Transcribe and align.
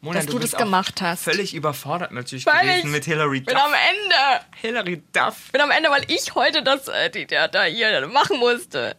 Mona, 0.00 0.20
dass 0.20 0.26
du, 0.26 0.38
bist 0.38 0.52
das 0.52 0.60
gemacht 0.60 1.02
hast. 1.02 1.24
Völlig 1.24 1.54
überfordert 1.54 2.12
natürlich 2.12 2.44
Völlig. 2.44 2.60
gewesen 2.62 2.92
mit 2.92 3.04
Hillary 3.04 3.40
bin 3.40 3.54
Duff. 3.54 3.64
am 3.64 3.72
Ende. 3.72 4.44
Hillary 4.60 5.02
Duff. 5.12 5.50
Bin 5.50 5.60
am 5.60 5.72
Ende, 5.72 5.90
weil 5.90 6.04
ich 6.08 6.34
heute 6.36 6.62
das 6.62 6.86
äh, 6.86 7.10
die, 7.10 7.26
der, 7.26 7.48
da 7.48 7.64
hier 7.64 8.06
machen 8.06 8.38
musste. 8.38 8.96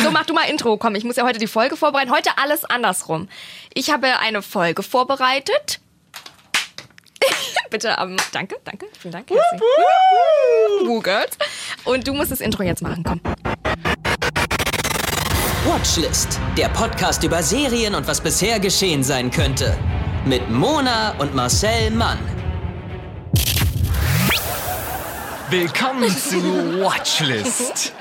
So, 0.00 0.10
mach 0.10 0.24
du 0.24 0.32
mal 0.32 0.48
Intro. 0.48 0.78
Komm, 0.78 0.94
ich 0.94 1.04
muss 1.04 1.16
ja 1.16 1.24
heute 1.24 1.38
die 1.38 1.46
Folge 1.46 1.76
vorbereiten. 1.76 2.10
Heute 2.10 2.38
alles 2.38 2.64
andersrum. 2.64 3.28
Ich 3.74 3.90
habe 3.90 4.18
eine 4.18 4.40
Folge 4.40 4.82
vorbereitet. 4.82 5.80
Bitte, 7.70 7.96
ähm, 8.00 8.16
danke, 8.32 8.56
danke, 8.64 8.86
vielen 8.98 9.12
Dank. 9.12 9.28
Herzlich. 9.28 9.60
Woo, 10.84 11.00
Girls. 11.00 11.36
Und 11.84 12.08
du 12.08 12.14
musst 12.14 12.32
das 12.32 12.40
Intro 12.40 12.62
jetzt 12.62 12.82
machen, 12.82 13.04
komm. 13.04 13.20
Watchlist, 15.70 16.40
der 16.58 16.68
Podcast 16.68 17.22
über 17.22 17.44
Serien 17.44 17.94
und 17.94 18.04
was 18.08 18.20
bisher 18.20 18.58
geschehen 18.58 19.04
sein 19.04 19.30
könnte. 19.30 19.78
Mit 20.26 20.50
Mona 20.50 21.12
und 21.20 21.32
Marcel 21.32 21.92
Mann. 21.92 22.18
Willkommen 25.48 26.10
zu 26.10 26.42
Watchlist. 26.80 27.92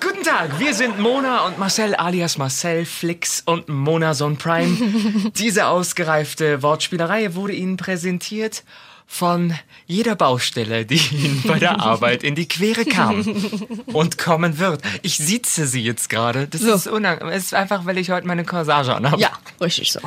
Guten 0.00 0.24
Tag, 0.24 0.58
wir 0.58 0.72
sind 0.72 0.98
Mona 0.98 1.44
und 1.44 1.58
Marcel 1.58 1.94
alias 1.94 2.38
Marcel 2.38 2.86
Flix 2.86 3.42
und 3.44 3.68
Mona 3.68 4.14
Son 4.14 4.38
Prime. 4.38 5.30
Diese 5.36 5.66
ausgereifte 5.66 6.62
Wortspielerei 6.62 7.34
wurde 7.34 7.52
Ihnen 7.52 7.76
präsentiert 7.76 8.64
von 9.12 9.52
jeder 9.86 10.14
Baustelle, 10.14 10.86
die 10.86 10.94
Ihnen 11.10 11.42
bei 11.44 11.58
der 11.58 11.80
Arbeit 11.80 12.22
in 12.22 12.36
die 12.36 12.46
Quere 12.46 12.84
kam 12.84 13.26
und 13.86 14.18
kommen 14.18 14.58
wird. 14.60 14.82
Ich 15.02 15.16
sitze 15.16 15.66
sie 15.66 15.82
jetzt 15.82 16.08
gerade. 16.08 16.46
Das 16.46 16.60
So. 16.60 16.72
ist 16.72 16.86
unangenehm. 16.86 17.32
Es 17.34 17.46
ist 17.46 17.54
einfach, 17.54 17.86
weil 17.86 17.98
ich 17.98 18.10
heute 18.10 18.24
meine 18.28 18.44
Corsage 18.44 18.94
anhabe. 18.94 19.20
Ja, 19.20 19.30
richtig 19.60 19.90
so. 19.90 19.98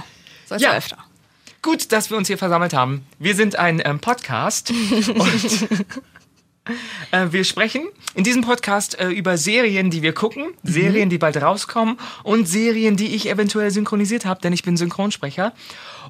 Sollst 0.45 0.63
Ja. 0.63 0.73
öfter. 0.77 0.97
Gut, 1.61 1.91
dass 1.91 2.09
wir 2.11 2.17
uns 2.17 2.27
hier 2.27 2.37
versammelt 2.37 2.73
haben. 2.73 3.05
Wir 3.19 3.35
sind 3.35 3.57
ein 3.57 3.81
ähm, 3.83 3.99
Podcast 3.99 4.71
und 5.15 5.85
äh, 7.11 7.27
wir 7.31 7.43
sprechen 7.43 7.83
in 8.15 8.23
diesem 8.23 8.41
Podcast 8.41 8.97
äh, 8.99 9.09
über 9.09 9.37
Serien, 9.37 9.89
die 9.89 10.01
wir 10.01 10.13
gucken, 10.13 10.53
Serien, 10.63 11.09
die 11.09 11.17
bald 11.17 11.35
rauskommen 11.41 11.97
und 12.23 12.47
Serien, 12.47 12.95
die 12.95 13.07
ich 13.15 13.29
eventuell 13.29 13.69
synchronisiert 13.69 14.25
habe, 14.25 14.39
denn 14.41 14.53
ich 14.53 14.63
bin 14.63 14.77
Synchronsprecher. 14.77 15.51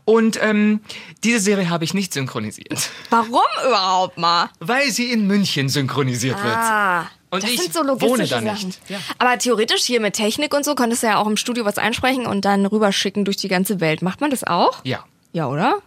Und 0.05 0.37
ähm, 0.41 0.81
diese 1.23 1.39
Serie 1.39 1.69
habe 1.69 1.83
ich 1.85 1.93
nicht 1.93 2.13
synchronisiert, 2.13 2.89
Warum 3.09 3.41
überhaupt 3.65 4.17
mal? 4.17 4.49
weil 4.59 4.89
sie 4.91 5.11
in 5.11 5.27
München 5.27 5.69
synchronisiert 5.69 6.43
wird. 6.43 6.55
Ah, 6.57 7.09
Und 7.29 7.43
das 7.43 7.49
ich 7.51 7.61
sind 7.61 7.73
so 7.73 7.81
wohne 8.01 8.27
da 8.27 8.41
nicht. 8.41 8.79
Ja. 8.89 8.99
Aber 9.17 9.37
theoretisch 9.37 9.83
hier 9.83 10.01
mit 10.01 10.13
Technik 10.15 10.53
und 10.53 10.65
so 10.65 10.75
könntest 10.75 11.03
du 11.03 11.07
ja 11.07 11.17
auch 11.17 11.27
im 11.27 11.37
Studio 11.37 11.63
was 11.63 11.77
einsprechen 11.77 12.25
und 12.25 12.43
dann 12.43 12.65
rüberschicken 12.65 13.23
durch 13.23 13.37
die 13.37 13.47
ganze 13.47 13.79
Welt. 13.79 14.01
Macht 14.01 14.19
man 14.19 14.29
das 14.29 14.43
auch? 14.43 14.83
Ja, 14.83 15.05
Ja, 15.31 15.47
oder? 15.47 15.77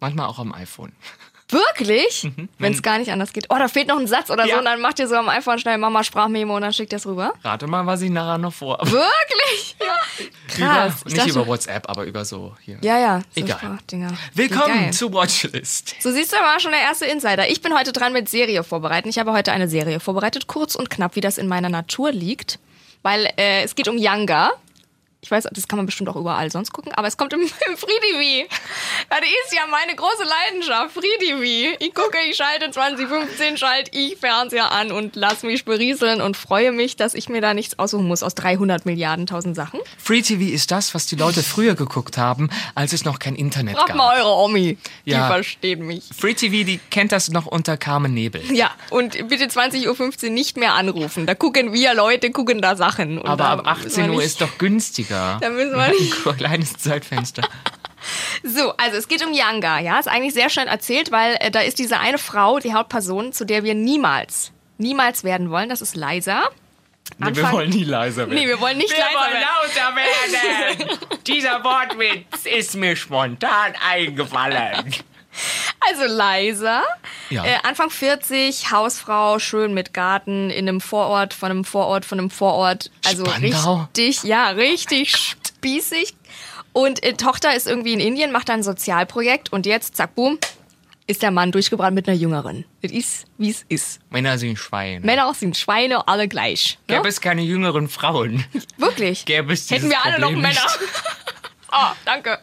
manchmal 0.00 0.26
auch 0.26 0.38
am 0.40 0.52
iPhone. 0.52 0.92
Wirklich? 1.52 2.28
Wenn 2.58 2.72
es 2.72 2.82
gar 2.82 2.98
nicht 2.98 3.10
anders 3.12 3.32
geht. 3.32 3.46
Oh, 3.50 3.56
da 3.58 3.68
fehlt 3.68 3.88
noch 3.88 3.98
ein 3.98 4.06
Satz 4.06 4.30
oder 4.30 4.44
Mhm. 4.44 4.48
Ja. 4.48 4.54
so 4.54 4.58
und 4.60 4.64
dann 4.64 4.80
macht 4.80 4.98
ihr 4.98 5.06
so 5.08 5.14
am 5.16 5.28
iPhone 5.28 5.58
schnell 5.58 5.78
Mama 5.78 6.02
Sprachmemo 6.02 6.56
und 6.56 6.62
dann 6.62 6.72
schickt 6.72 6.92
ihr 6.92 6.96
es 6.96 7.06
rüber. 7.06 7.32
Rate 7.44 7.66
mal, 7.66 7.86
was 7.86 8.00
ich 8.02 8.10
nachher 8.10 8.38
noch 8.38 8.52
vor. 8.52 8.78
Wirklich? 8.82 9.76
Ja. 10.58 10.66
Krass. 10.86 11.00
Über, 11.02 11.10
Ich 11.10 11.16
nicht 11.16 11.28
über 11.28 11.46
WhatsApp, 11.46 11.88
aber 11.88 12.04
über 12.04 12.24
so 12.24 12.54
hier. 12.60 12.78
Ja, 12.82 12.98
ja. 12.98 13.20
So 13.34 13.40
Egal. 13.42 13.58
Sprachdinger. 13.58 14.08
Willkommen 14.34 14.92
zu 14.92 15.12
Watchlist. 15.12 15.96
So 16.00 16.10
siehst 16.12 16.32
du, 16.32 16.36
war 16.36 16.60
schon 16.60 16.70
der 16.72 16.80
erste 16.80 17.06
Insider. 17.06 17.48
Ich 17.50 17.62
bin 17.62 17.74
heute 17.76 17.92
dran 17.92 18.12
mit 18.12 18.28
Serie 18.28 18.62
vorbereiten. 18.62 19.08
Ich 19.08 19.18
habe 19.18 19.32
heute 19.32 19.52
eine 19.52 19.68
Serie 19.68 19.98
vorbereitet, 20.00 20.46
kurz 20.46 20.74
und 20.74 20.90
knapp, 20.90 21.16
wie 21.16 21.20
das 21.20 21.38
in 21.38 21.48
meiner 21.48 21.68
Natur 21.68 22.12
liegt. 22.12 22.58
Weil 23.02 23.26
äh, 23.36 23.62
es 23.64 23.74
geht 23.74 23.88
um 23.88 23.96
Younger. 23.98 24.52
Ich 25.24 25.30
weiß, 25.30 25.46
das 25.52 25.68
kann 25.68 25.76
man 25.76 25.86
bestimmt 25.86 26.08
auch 26.08 26.16
überall 26.16 26.50
sonst 26.50 26.72
gucken, 26.72 26.90
aber 26.92 27.06
es 27.06 27.16
kommt 27.16 27.32
im, 27.32 27.40
im 27.42 27.76
FreeTV. 27.76 28.48
Das 29.08 29.20
ist 29.20 29.54
ja 29.54 29.62
meine 29.70 29.94
große 29.94 30.24
Leidenschaft, 30.24 30.94
FreeTV. 30.94 31.76
Ich 31.78 31.94
gucke, 31.94 32.18
ich 32.28 32.36
schalte 32.36 32.72
2015, 32.72 33.56
schalte 33.56 33.96
ich 33.96 34.16
Fernseher 34.16 34.72
an 34.72 34.90
und 34.90 35.14
lass 35.14 35.44
mich 35.44 35.64
berieseln 35.64 36.20
und 36.20 36.36
freue 36.36 36.72
mich, 36.72 36.96
dass 36.96 37.14
ich 37.14 37.28
mir 37.28 37.40
da 37.40 37.54
nichts 37.54 37.78
aussuchen 37.78 38.08
muss 38.08 38.24
aus 38.24 38.34
300 38.34 38.84
Milliarden 38.84 39.26
tausend 39.28 39.54
Sachen. 39.54 39.78
Free 39.96 40.22
TV 40.22 40.52
ist 40.52 40.72
das, 40.72 40.92
was 40.92 41.06
die 41.06 41.14
Leute 41.14 41.44
früher 41.44 41.76
geguckt 41.76 42.18
haben, 42.18 42.50
als 42.74 42.92
es 42.92 43.04
noch 43.04 43.20
kein 43.20 43.36
Internet 43.36 43.76
Fragt 43.76 43.88
gab. 43.90 43.96
mal 43.96 44.20
eure 44.20 44.34
Omi. 44.42 44.76
Die 45.06 45.10
Ja. 45.10 45.28
versteht 45.28 45.78
mich. 45.78 46.02
Free 46.18 46.34
TV, 46.34 46.64
die 46.66 46.80
kennt 46.90 47.12
das 47.12 47.30
noch 47.30 47.46
unter 47.46 47.76
Carmen 47.76 48.12
Nebel. 48.12 48.42
Ja, 48.52 48.72
und 48.90 49.12
bitte 49.28 49.44
20.15 49.44 50.24
Uhr 50.24 50.30
nicht 50.30 50.56
mehr 50.56 50.74
anrufen. 50.74 51.26
Da 51.26 51.36
gucken 51.36 51.72
wir 51.72 51.94
Leute, 51.94 52.32
gucken 52.32 52.60
da 52.60 52.74
Sachen. 52.74 53.24
Aber 53.24 53.44
ab 53.46 53.62
18 53.66 53.84
müssen 53.84 54.06
wir 54.10 54.16
Uhr 54.16 54.22
ist 54.24 54.40
doch 54.40 54.58
günstiger. 54.58 55.11
Da 55.40 55.50
müssen 55.50 55.76
wir 55.76 55.88
nicht. 55.88 56.26
Ein 56.26 56.36
kleines 56.36 56.76
Zeitfenster. 56.78 57.42
So, 58.42 58.76
also 58.78 58.96
es 58.96 59.06
geht 59.06 59.24
um 59.24 59.32
Younger, 59.32 59.78
ja. 59.78 59.96
Ist 60.00 60.08
eigentlich 60.08 60.34
sehr 60.34 60.50
schnell 60.50 60.66
erzählt, 60.66 61.12
weil 61.12 61.36
äh, 61.38 61.52
da 61.52 61.60
ist 61.60 61.78
diese 61.78 62.00
eine 62.00 62.18
Frau, 62.18 62.58
die 62.58 62.74
Hauptperson, 62.74 63.32
zu 63.32 63.44
der 63.44 63.62
wir 63.62 63.76
niemals, 63.76 64.50
niemals 64.76 65.22
werden 65.22 65.50
wollen. 65.50 65.68
Das 65.68 65.80
ist 65.82 65.94
Liza. 65.94 66.48
Nee, 67.18 67.26
wir 67.26 67.26
Anfang- 67.28 67.52
wollen 67.52 67.70
nie 67.70 67.84
leiser 67.84 68.22
werden. 68.28 68.34
Nee, 68.34 68.48
wir 68.48 68.60
wollen 68.60 68.78
nicht 68.78 68.90
leiser 68.90 69.32
werden. 69.32 69.44
lauter 69.76 69.96
werden. 70.88 70.98
Dieser 71.28 71.62
Wortwitz 71.62 72.44
ist 72.44 72.74
mir 72.74 72.96
spontan 72.96 73.74
eingefallen. 73.88 74.92
Also 75.88 76.04
Liza, 76.04 76.82
Ja. 77.30 77.44
äh, 77.44 77.56
Anfang 77.64 77.90
40, 77.90 78.70
Hausfrau, 78.70 79.38
schön 79.40 79.74
mit 79.74 79.92
Garten 79.92 80.48
in 80.50 80.68
einem 80.68 80.80
Vorort, 80.80 81.34
von 81.34 81.50
einem 81.50 81.64
Vorort, 81.64 82.04
von 82.04 82.20
einem 82.20 82.30
Vorort. 82.30 82.90
Also 83.04 83.24
Spandau? 83.26 83.74
richtig, 83.88 84.22
ja, 84.22 84.50
richtig 84.50 85.16
spießig. 85.16 86.14
Und 86.72 87.02
äh, 87.02 87.14
Tochter 87.14 87.54
ist 87.56 87.66
irgendwie 87.66 87.94
in 87.94 88.00
Indien, 88.00 88.30
macht 88.30 88.48
ein 88.50 88.62
Sozialprojekt 88.62 89.52
und 89.52 89.66
jetzt, 89.66 89.96
zack, 89.96 90.14
boom, 90.14 90.38
ist 91.08 91.20
der 91.22 91.32
Mann 91.32 91.50
durchgebrannt 91.50 91.96
mit 91.96 92.08
einer 92.08 92.16
Jüngeren. 92.16 92.64
Es 92.80 92.92
ist, 92.92 93.24
wie 93.36 93.50
es 93.50 93.64
ist. 93.68 93.98
Männer 94.10 94.38
sind 94.38 94.58
Schweine. 94.58 95.04
Männer 95.04 95.34
sind 95.34 95.56
Schweine, 95.56 96.06
alle 96.06 96.28
gleich. 96.28 96.78
Ne? 96.88 96.96
Gäbe 96.96 97.08
es 97.08 97.20
keine 97.20 97.42
jüngeren 97.42 97.88
Frauen, 97.88 98.44
Wirklich. 98.78 99.24
gäbe 99.24 99.52
es 99.52 99.68
Hätten 99.68 99.90
wir 99.90 100.02
alle 100.04 100.20
noch 100.20 100.28
Problem 100.28 100.42
Männer. 100.42 100.60
Nicht. 100.62 100.92
Oh, 101.72 101.90
danke. 102.04 102.38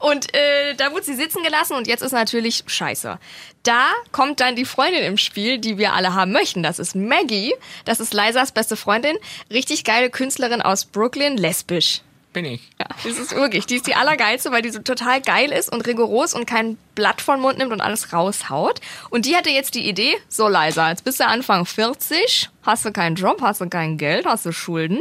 Und 0.00 0.34
äh, 0.34 0.74
da 0.76 0.92
wurde 0.92 1.04
sie 1.04 1.14
sitzen 1.14 1.42
gelassen 1.42 1.74
und 1.74 1.86
jetzt 1.86 2.02
ist 2.02 2.12
natürlich 2.12 2.64
scheiße. 2.66 3.18
Da 3.62 3.86
kommt 4.12 4.40
dann 4.40 4.56
die 4.56 4.64
Freundin 4.64 5.02
im 5.02 5.18
Spiel, 5.18 5.58
die 5.58 5.76
wir 5.76 5.92
alle 5.92 6.14
haben 6.14 6.32
möchten. 6.32 6.62
Das 6.62 6.78
ist 6.78 6.96
Maggie. 6.96 7.52
Das 7.84 8.00
ist 8.00 8.14
Lisas 8.14 8.50
beste 8.50 8.76
Freundin. 8.76 9.16
Richtig 9.52 9.84
geile 9.84 10.08
Künstlerin 10.08 10.62
aus 10.62 10.86
Brooklyn, 10.86 11.36
lesbisch. 11.36 12.00
Bin 12.32 12.46
ich. 12.46 12.62
Ja, 12.78 12.86
das 13.04 13.18
ist 13.18 13.34
wirklich. 13.34 13.66
Die 13.66 13.76
ist 13.76 13.86
die 13.86 13.94
allergeilste, 13.94 14.52
weil 14.52 14.62
die 14.62 14.70
so 14.70 14.78
total 14.78 15.20
geil 15.20 15.52
ist 15.52 15.70
und 15.70 15.86
rigoros 15.86 16.32
und 16.32 16.46
kein 16.46 16.78
Blatt 16.94 17.20
von 17.20 17.40
Mund 17.40 17.58
nimmt 17.58 17.72
und 17.72 17.82
alles 17.82 18.12
raushaut. 18.12 18.80
Und 19.10 19.26
die 19.26 19.36
hatte 19.36 19.50
jetzt 19.50 19.74
die 19.74 19.86
Idee, 19.86 20.16
so 20.28 20.48
Liza, 20.48 20.90
jetzt 20.90 21.04
bist 21.04 21.20
du 21.20 21.26
Anfang 21.26 21.66
40, 21.66 22.48
hast 22.62 22.84
du 22.86 22.92
keinen 22.92 23.16
Job, 23.16 23.42
hast 23.42 23.60
du 23.60 23.68
kein 23.68 23.98
Geld, 23.98 24.26
hast 24.26 24.46
du 24.46 24.52
Schulden. 24.52 25.00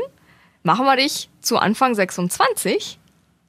Machen 0.64 0.86
wir 0.86 0.98
dich 0.98 1.30
zu 1.40 1.58
Anfang 1.58 1.96
26. 1.96 2.99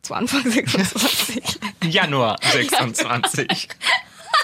Zu 0.03 0.15
Anfang 0.15 0.43
26. 0.51 1.43
Januar 1.85 2.37
26. 2.53 3.69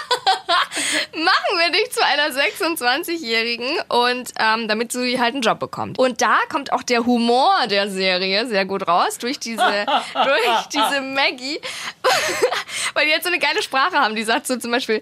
machen 1.13 1.57
wir 1.57 1.71
dich 1.71 1.91
zu 1.91 2.03
einer 2.03 2.29
26-Jährigen 2.33 3.69
und 3.89 4.31
ähm, 4.39 4.67
damit 4.67 4.91
sie 4.91 5.19
halt 5.19 5.33
einen 5.33 5.41
Job 5.41 5.59
bekommt. 5.59 5.97
Und 5.97 6.21
da 6.21 6.37
kommt 6.49 6.71
auch 6.71 6.83
der 6.83 7.05
Humor 7.05 7.67
der 7.69 7.89
Serie 7.89 8.47
sehr 8.47 8.65
gut 8.65 8.87
raus 8.87 9.17
durch 9.17 9.39
diese 9.39 9.85
durch 10.13 10.67
diese 10.71 11.01
Maggie, 11.01 11.59
weil 12.93 13.05
die 13.05 13.11
jetzt 13.11 13.23
so 13.23 13.29
eine 13.29 13.39
geile 13.39 13.61
Sprache 13.61 13.95
haben. 13.97 14.15
Die 14.15 14.23
sagt 14.23 14.47
so 14.47 14.57
zum 14.57 14.71
Beispiel. 14.71 15.01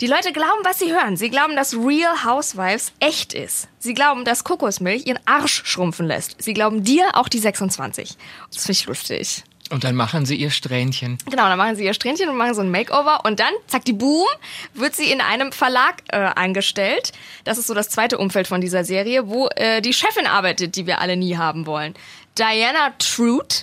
Die 0.00 0.08
Leute 0.08 0.32
glauben, 0.32 0.64
was 0.64 0.80
sie 0.80 0.92
hören. 0.92 1.16
Sie 1.16 1.30
glauben, 1.30 1.54
dass 1.54 1.74
Real 1.74 2.24
Housewives 2.24 2.90
echt 2.98 3.34
ist. 3.34 3.68
Sie 3.78 3.94
glauben, 3.94 4.24
dass 4.24 4.42
Kokosmilch 4.42 5.06
ihren 5.06 5.20
Arsch 5.26 5.62
schrumpfen 5.64 6.08
lässt. 6.08 6.42
Sie 6.42 6.54
glauben 6.54 6.82
dir 6.82 7.10
auch 7.14 7.28
die 7.28 7.38
26. 7.38 8.16
Das 8.52 8.64
finde 8.64 8.72
ich 8.72 8.86
lustig. 8.86 9.44
Und 9.72 9.84
dann 9.84 9.96
machen 9.96 10.26
sie 10.26 10.36
ihr 10.36 10.50
Strähnchen. 10.50 11.16
Genau, 11.24 11.48
dann 11.48 11.56
machen 11.56 11.76
sie 11.76 11.84
ihr 11.86 11.94
Strähnchen 11.94 12.28
und 12.28 12.36
machen 12.36 12.54
so 12.54 12.60
ein 12.60 12.70
Makeover 12.70 13.24
und 13.24 13.40
dann, 13.40 13.52
zack, 13.68 13.86
die 13.86 13.94
Boom, 13.94 14.26
wird 14.74 14.94
sie 14.94 15.10
in 15.10 15.22
einem 15.22 15.50
Verlag 15.50 16.02
äh, 16.08 16.18
angestellt. 16.18 17.12
Das 17.44 17.56
ist 17.56 17.68
so 17.68 17.74
das 17.74 17.88
zweite 17.88 18.18
Umfeld 18.18 18.46
von 18.46 18.60
dieser 18.60 18.84
Serie, 18.84 19.28
wo 19.28 19.48
äh, 19.56 19.80
die 19.80 19.94
Chefin 19.94 20.26
arbeitet, 20.26 20.76
die 20.76 20.86
wir 20.86 21.00
alle 21.00 21.16
nie 21.16 21.38
haben 21.38 21.64
wollen. 21.64 21.94
Diana 22.36 22.92
Trude, 22.98 23.54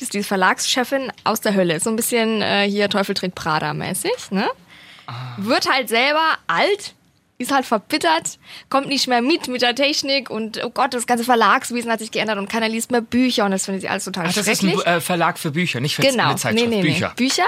ist 0.00 0.14
die 0.14 0.22
Verlagschefin 0.22 1.12
aus 1.24 1.40
der 1.40 1.54
Hölle. 1.54 1.74
Ist 1.74 1.84
so 1.84 1.90
ein 1.90 1.96
bisschen 1.96 2.42
äh, 2.42 2.68
hier 2.68 2.88
Teufel 2.88 3.14
trägt 3.16 3.34
Prada 3.34 3.74
mäßig, 3.74 4.30
ne? 4.30 4.48
Wird 5.36 5.70
halt 5.70 5.88
selber 5.88 6.36
alt, 6.46 6.94
ist 7.38 7.52
halt 7.52 7.66
verbittert, 7.66 8.38
kommt 8.70 8.88
nicht 8.88 9.08
mehr 9.08 9.20
mit 9.22 9.48
mit 9.48 9.62
der 9.62 9.74
Technik 9.74 10.30
und 10.30 10.62
oh 10.64 10.70
Gott, 10.70 10.94
das 10.94 11.06
ganze 11.06 11.24
Verlagswesen 11.24 11.90
hat 11.90 11.98
sich 12.00 12.10
geändert 12.10 12.38
und 12.38 12.48
keiner 12.48 12.68
liest 12.68 12.90
mehr 12.90 13.02
Bücher 13.02 13.44
und 13.44 13.50
das 13.50 13.66
findet 13.66 13.82
sie 13.82 13.88
alles 13.88 14.04
total 14.04 14.26
Ach, 14.28 14.32
das 14.34 14.44
schrecklich. 14.46 14.74
ist 14.74 14.86
ein 14.86 14.96
äh, 14.96 15.00
Verlag 15.00 15.38
für 15.38 15.50
Bücher, 15.50 15.80
nicht 15.80 15.96
für 15.96 16.02
Genau, 16.02 16.24
eine 16.28 16.36
Zeitschrift. 16.36 16.70
nee, 16.70 16.76
nee, 16.76 16.82
Bücher. 16.82 17.08
Nee. 17.08 17.24
Bücher. 17.26 17.44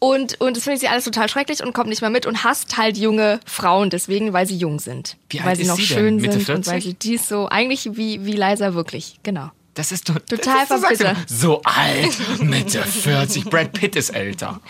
Und, 0.00 0.40
und 0.40 0.56
das 0.56 0.62
findet 0.64 0.80
sie 0.80 0.88
alles 0.88 1.04
total 1.04 1.28
schrecklich 1.28 1.60
und 1.62 1.72
kommt 1.72 1.88
nicht 1.88 2.00
mehr 2.02 2.10
mit 2.10 2.24
und 2.24 2.44
hasst 2.44 2.76
halt 2.78 2.96
junge 2.96 3.40
Frauen 3.44 3.90
deswegen, 3.90 4.32
weil 4.32 4.46
sie 4.46 4.56
jung 4.56 4.78
sind. 4.78 5.16
Wie 5.28 5.42
weil 5.44 5.56
sie 5.56 5.64
noch 5.64 5.74
sie 5.76 5.86
schön 5.86 6.20
sind 6.20 6.34
und 6.34 6.48
weil 6.48 6.80
40? 6.80 6.84
sie 6.84 6.94
dies 6.94 7.28
so, 7.28 7.48
eigentlich 7.48 7.96
wie, 7.96 8.24
wie 8.24 8.32
Liza 8.32 8.74
wirklich, 8.74 9.18
genau. 9.24 9.50
Das 9.74 9.90
ist 9.92 10.06
to 10.06 10.14
Total 10.14 10.66
das 10.68 10.80
verbittert. 10.80 11.16
So 11.28 11.62
alt, 11.62 12.40
Mitte 12.42 12.82
40. 12.82 13.44
Brad 13.46 13.72
Pitt 13.72 13.94
ist 13.96 14.10
älter. 14.10 14.60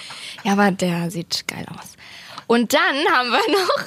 Ja, 0.44 0.52
aber 0.52 0.70
der 0.70 1.10
sieht 1.10 1.46
geil 1.46 1.66
aus. 1.78 1.97
Und 2.48 2.72
dann 2.72 2.96
haben 3.12 3.30
wir 3.30 3.52
noch 3.52 3.84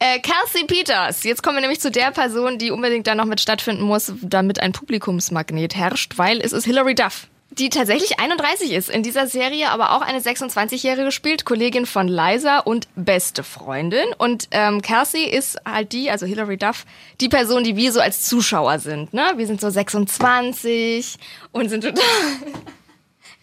äh, 0.00 0.18
Kelsey 0.18 0.64
Peters. 0.66 1.22
Jetzt 1.22 1.42
kommen 1.42 1.58
wir 1.58 1.60
nämlich 1.60 1.80
zu 1.80 1.92
der 1.92 2.10
Person, 2.10 2.58
die 2.58 2.72
unbedingt 2.72 3.06
da 3.06 3.14
noch 3.14 3.26
mit 3.26 3.40
stattfinden 3.40 3.84
muss, 3.84 4.12
damit 4.22 4.60
ein 4.60 4.72
Publikumsmagnet 4.72 5.76
herrscht, 5.76 6.14
weil 6.16 6.40
es 6.40 6.52
ist 6.52 6.64
Hilary 6.64 6.96
Duff. 6.96 7.28
Die 7.50 7.70
tatsächlich 7.70 8.20
31 8.20 8.72
ist, 8.72 8.88
in 8.88 9.02
dieser 9.02 9.26
Serie 9.26 9.70
aber 9.70 9.92
auch 9.92 10.02
eine 10.02 10.20
26-Jährige 10.20 11.10
spielt, 11.10 11.44
Kollegin 11.44 11.86
von 11.86 12.06
Liza 12.06 12.60
und 12.60 12.88
beste 12.94 13.42
Freundin. 13.42 14.06
Und 14.16 14.48
ähm, 14.52 14.80
Kelsey 14.80 15.24
ist 15.24 15.58
halt 15.64 15.92
die, 15.92 16.10
also 16.10 16.24
Hilary 16.24 16.56
Duff, 16.56 16.86
die 17.20 17.28
Person, 17.28 17.64
die 17.64 17.76
wir 17.76 17.92
so 17.92 18.00
als 18.00 18.24
Zuschauer 18.24 18.78
sind. 18.78 19.12
Ne? 19.12 19.32
Wir 19.36 19.46
sind 19.46 19.60
so 19.60 19.68
26 19.70 21.18
und 21.52 21.68
sind 21.68 21.84
total... 21.84 22.04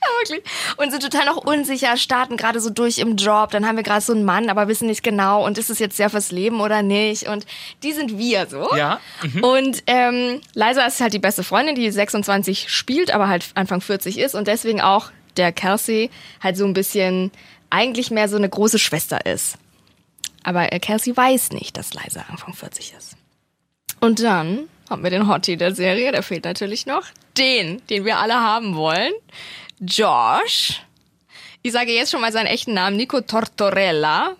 Ja, 0.05 0.19
wirklich. 0.19 0.43
Und 0.77 0.91
sind 0.91 1.01
total 1.03 1.25
noch 1.25 1.37
unsicher, 1.37 1.97
starten 1.97 2.37
gerade 2.37 2.59
so 2.59 2.69
durch 2.69 2.99
im 2.99 3.15
Job. 3.15 3.51
Dann 3.51 3.67
haben 3.67 3.75
wir 3.75 3.83
gerade 3.83 4.01
so 4.01 4.13
einen 4.13 4.25
Mann, 4.25 4.49
aber 4.49 4.67
wissen 4.67 4.87
nicht 4.87 5.03
genau, 5.03 5.45
und 5.45 5.57
ist 5.57 5.69
es 5.69 5.79
jetzt 5.79 5.97
sehr 5.97 6.09
fürs 6.09 6.31
Leben 6.31 6.61
oder 6.61 6.81
nicht? 6.81 7.27
Und 7.27 7.45
die 7.83 7.93
sind 7.93 8.17
wir 8.17 8.47
so. 8.47 8.75
Ja. 8.75 8.99
Mhm. 9.23 9.43
Und 9.43 9.83
ähm, 9.87 10.41
Liza 10.53 10.85
ist 10.85 11.01
halt 11.01 11.13
die 11.13 11.19
beste 11.19 11.43
Freundin, 11.43 11.75
die 11.75 11.89
26 11.89 12.69
spielt, 12.69 13.11
aber 13.11 13.27
halt 13.27 13.45
Anfang 13.55 13.81
40 13.81 14.17
ist 14.17 14.35
und 14.35 14.47
deswegen 14.47 14.81
auch 14.81 15.11
der 15.37 15.51
Kelsey 15.51 16.09
halt 16.41 16.57
so 16.57 16.65
ein 16.65 16.73
bisschen 16.73 17.31
eigentlich 17.69 18.11
mehr 18.11 18.29
so 18.29 18.37
eine 18.37 18.49
große 18.49 18.79
Schwester 18.79 19.25
ist. 19.25 19.57
Aber 20.43 20.71
äh, 20.71 20.79
Kelsey 20.79 21.15
weiß 21.15 21.51
nicht, 21.51 21.77
dass 21.77 21.93
Liza 21.93 22.25
Anfang 22.29 22.53
40 22.53 22.93
ist. 22.97 23.17
Und 23.99 24.21
dann 24.21 24.69
haben 24.89 25.03
wir 25.03 25.09
den 25.09 25.27
Hottie 25.27 25.57
der 25.57 25.73
Serie, 25.73 26.11
der 26.11 26.23
fehlt 26.23 26.45
natürlich 26.45 26.85
noch. 26.85 27.03
Den, 27.37 27.81
den 27.87 28.05
wir 28.05 28.19
alle 28.19 28.35
haben 28.35 28.75
wollen. 28.75 29.11
Josh. 29.79 30.81
Ich 31.61 31.71
sage 31.71 31.91
jetzt 31.91 32.11
schon 32.11 32.21
mal 32.21 32.31
seinen 32.31 32.47
echten 32.47 32.73
Namen, 32.73 32.97
Nico 32.97 33.21
Tortorella. 33.21 34.35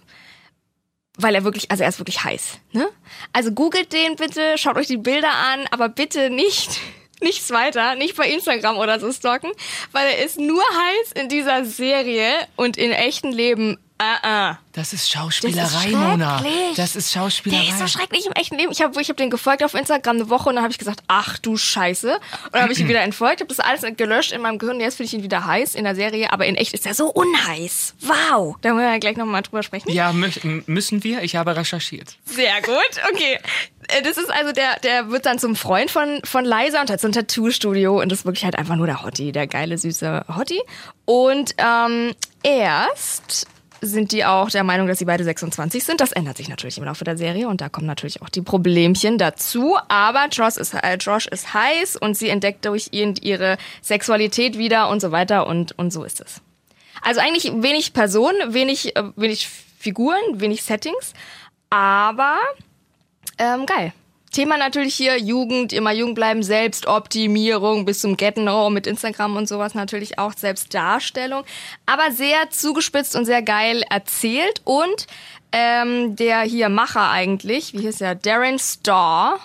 Weil 1.18 1.34
er 1.34 1.44
wirklich, 1.44 1.72
also 1.72 1.84
er 1.84 1.90
ist 1.90 2.00
wirklich 2.00 2.24
heiß, 2.24 2.60
ne? 2.74 2.90
Also 3.32 3.52
googelt 3.52 3.94
den 3.94 4.18
bitte, 4.18 4.58
schaut 4.58 4.76
euch 4.76 4.88
die 4.88 4.98
Bilder 4.98 5.34
an, 5.34 5.66
aber 5.72 5.88
bitte 5.88 6.30
nicht, 6.30 6.78
nichts 7.22 7.52
weiter, 7.52 7.96
nicht 7.96 8.18
bei 8.18 8.28
Instagram 8.30 8.78
oder 8.78 9.00
so 9.00 9.12
stalken, 9.14 9.52
weil 9.94 10.08
er 10.08 10.26
ist 10.26 10.38
nur 10.38 10.62
heiß 10.62 11.14
in 11.14 11.30
dieser 11.30 11.64
Serie 11.64 12.32
und 12.58 12.76
in 12.76 12.92
echten 12.92 13.32
Leben 13.32 13.78
Uh 14.02 14.28
-uh. 14.28 14.58
Das 14.74 14.92
ist 14.92 15.10
Schauspielerei, 15.10 15.92
Mona. 15.92 16.44
Das 16.76 16.98
ist 16.98 17.14
Schauspielerei. 17.14 17.64
Der 17.64 17.74
ist 17.74 17.80
so 17.80 17.88
schrecklich 17.88 18.26
im 18.26 18.34
echten 18.34 18.58
Leben. 18.58 18.70
Ich 18.74 18.82
habe 18.82 19.00
ich 19.02 19.08
hab 19.08 19.16
den 19.16 19.30
gefolgt 19.30 19.64
auf 19.64 19.74
Instagram 19.74 20.18
eine 20.18 20.30
Woche 20.30 20.50
und 20.50 20.56
dann 20.56 20.66
habe 20.66 20.72
ich 20.74 20.78
gesagt, 20.78 21.02
ach 21.08 21.38
du 21.38 21.56
Scheiße. 21.56 22.16
Und 22.16 22.22
dann 22.54 22.64
habe 22.64 22.74
ich 22.74 22.80
ihn 22.80 22.90
wieder 22.90 23.00
entfolgt, 23.00 23.40
habe 23.40 23.48
das 23.48 23.62
alles 23.62 23.86
gelöscht 23.96 24.34
in 24.34 24.42
meinem 24.42 24.60
Gehirn. 24.60 24.82
Jetzt 24.82 24.96
finde 24.98 25.08
ich 25.08 25.14
ihn 25.14 25.24
wieder 25.24 25.46
heiß 25.46 25.76
in 25.76 25.86
der 25.86 25.96
Serie, 25.96 26.34
aber 26.34 26.46
in 26.46 26.56
echt 26.56 26.74
ist 26.74 26.86
er 26.86 26.94
so 26.94 27.08
unheiß. 27.08 27.96
Wow. 28.02 28.58
Da 28.62 28.74
müssen 28.74 28.92
wir 28.92 29.00
gleich 29.00 29.16
nochmal 29.16 29.44
drüber 29.44 29.64
sprechen. 29.64 29.90
Ja, 29.90 30.12
müssen 30.12 31.04
wir. 31.06 31.24
Ich 31.24 31.38
habe 31.38 31.56
recherchiert. 31.56 32.18
Sehr 32.26 32.62
gut. 32.62 32.76
Okay. 33.14 33.40
Das 34.04 34.18
ist 34.18 34.30
also 34.30 34.52
der, 34.52 34.78
der 34.80 35.10
wird 35.10 35.26
dann 35.26 35.40
zum 35.40 35.56
Freund 35.56 35.90
von, 35.90 36.20
von 36.26 36.44
Liza 36.44 36.82
und 36.82 36.90
hat 36.90 37.00
so 37.00 37.08
ein 37.08 37.14
Tattoo-Studio 37.14 38.02
und 38.02 38.12
das 38.12 38.20
ist 38.20 38.26
wirklich 38.26 38.44
halt 38.44 38.58
einfach 38.58 38.76
nur 38.76 38.88
der 38.88 39.04
Hottie, 39.04 39.32
der 39.32 39.48
geile, 39.48 39.78
süße 39.78 40.26
Hottie. 40.36 40.62
Und 41.06 41.56
ähm, 41.60 42.14
erst 42.44 43.48
sind 43.82 44.12
die 44.12 44.26
auch 44.26 44.50
der 44.50 44.64
Meinung, 44.64 44.88
dass 44.88 45.00
sie 45.00 45.06
beide 45.06 45.24
26 45.24 45.84
sind. 45.84 46.02
Das 46.02 46.12
ändert 46.12 46.38
sich 46.38 46.50
natürlich 46.50 46.78
im 46.78 46.84
Laufe 46.84 47.04
der 47.04 47.18
Serie 47.18 47.48
und 47.48 47.62
da 47.62 47.70
kommen 47.70 47.88
natürlich 47.88 48.22
auch 48.22 48.30
die 48.30 48.42
Problemchen 48.42 49.18
dazu. 49.18 49.78
Aber 49.88 50.28
Josh 50.32 50.58
ist, 50.58 50.74
äh, 50.74 50.96
Josh 50.96 51.28
ist 51.28 51.54
heiß 51.54 51.96
und 51.98 52.18
sie 52.18 52.30
entdeckt 52.30 52.66
durch 52.66 52.90
ihn 52.92 53.16
ihre 53.22 53.58
Sexualität 53.82 54.58
wieder 54.58 54.90
und 54.90 55.02
so 55.02 55.12
weiter 55.12 55.48
und, 55.48 55.78
und 55.78 55.92
so 55.92 56.04
ist 56.04 56.22
es. 56.22 56.42
Also 57.02 57.22
eigentlich 57.22 57.52
wenig 57.56 57.94
Personen, 57.94 58.54
wenig, 58.54 58.96
äh, 58.96 59.04
wenig 59.16 59.48
Figuren, 59.80 60.20
wenig 60.34 60.64
Settings, 60.64 61.14
aber 61.70 62.38
ähm, 63.38 63.66
geil. 63.66 63.94
Thema 64.36 64.58
natürlich 64.58 64.96
hier 64.96 65.18
Jugend, 65.18 65.72
immer 65.72 65.94
jung 65.94 66.14
bleiben, 66.14 66.44
Selbstoptimierung 66.44 67.86
bis 67.86 68.02
zum 68.02 68.18
Gettenrow 68.18 68.70
mit 68.70 68.86
Instagram 68.86 69.38
und 69.38 69.48
sowas 69.48 69.76
natürlich 69.76 70.20
auch 70.20 70.34
Selbstdarstellung, 70.34 71.46
aber 71.86 72.12
sehr 72.12 72.50
zugespitzt 72.50 73.16
und 73.16 73.24
sehr 73.24 73.42
geil 73.42 73.84
erzählt 73.90 74.62
und 74.66 75.08
ähm, 75.54 76.18
der 76.18 76.42
hier 76.42 76.68
Macher 76.68 77.10
eigentlich, 77.12 77.72
wie 77.72 77.84
hieß 77.84 78.02
er, 78.02 78.16
Darren 78.16 78.60
Starr, 78.60 79.40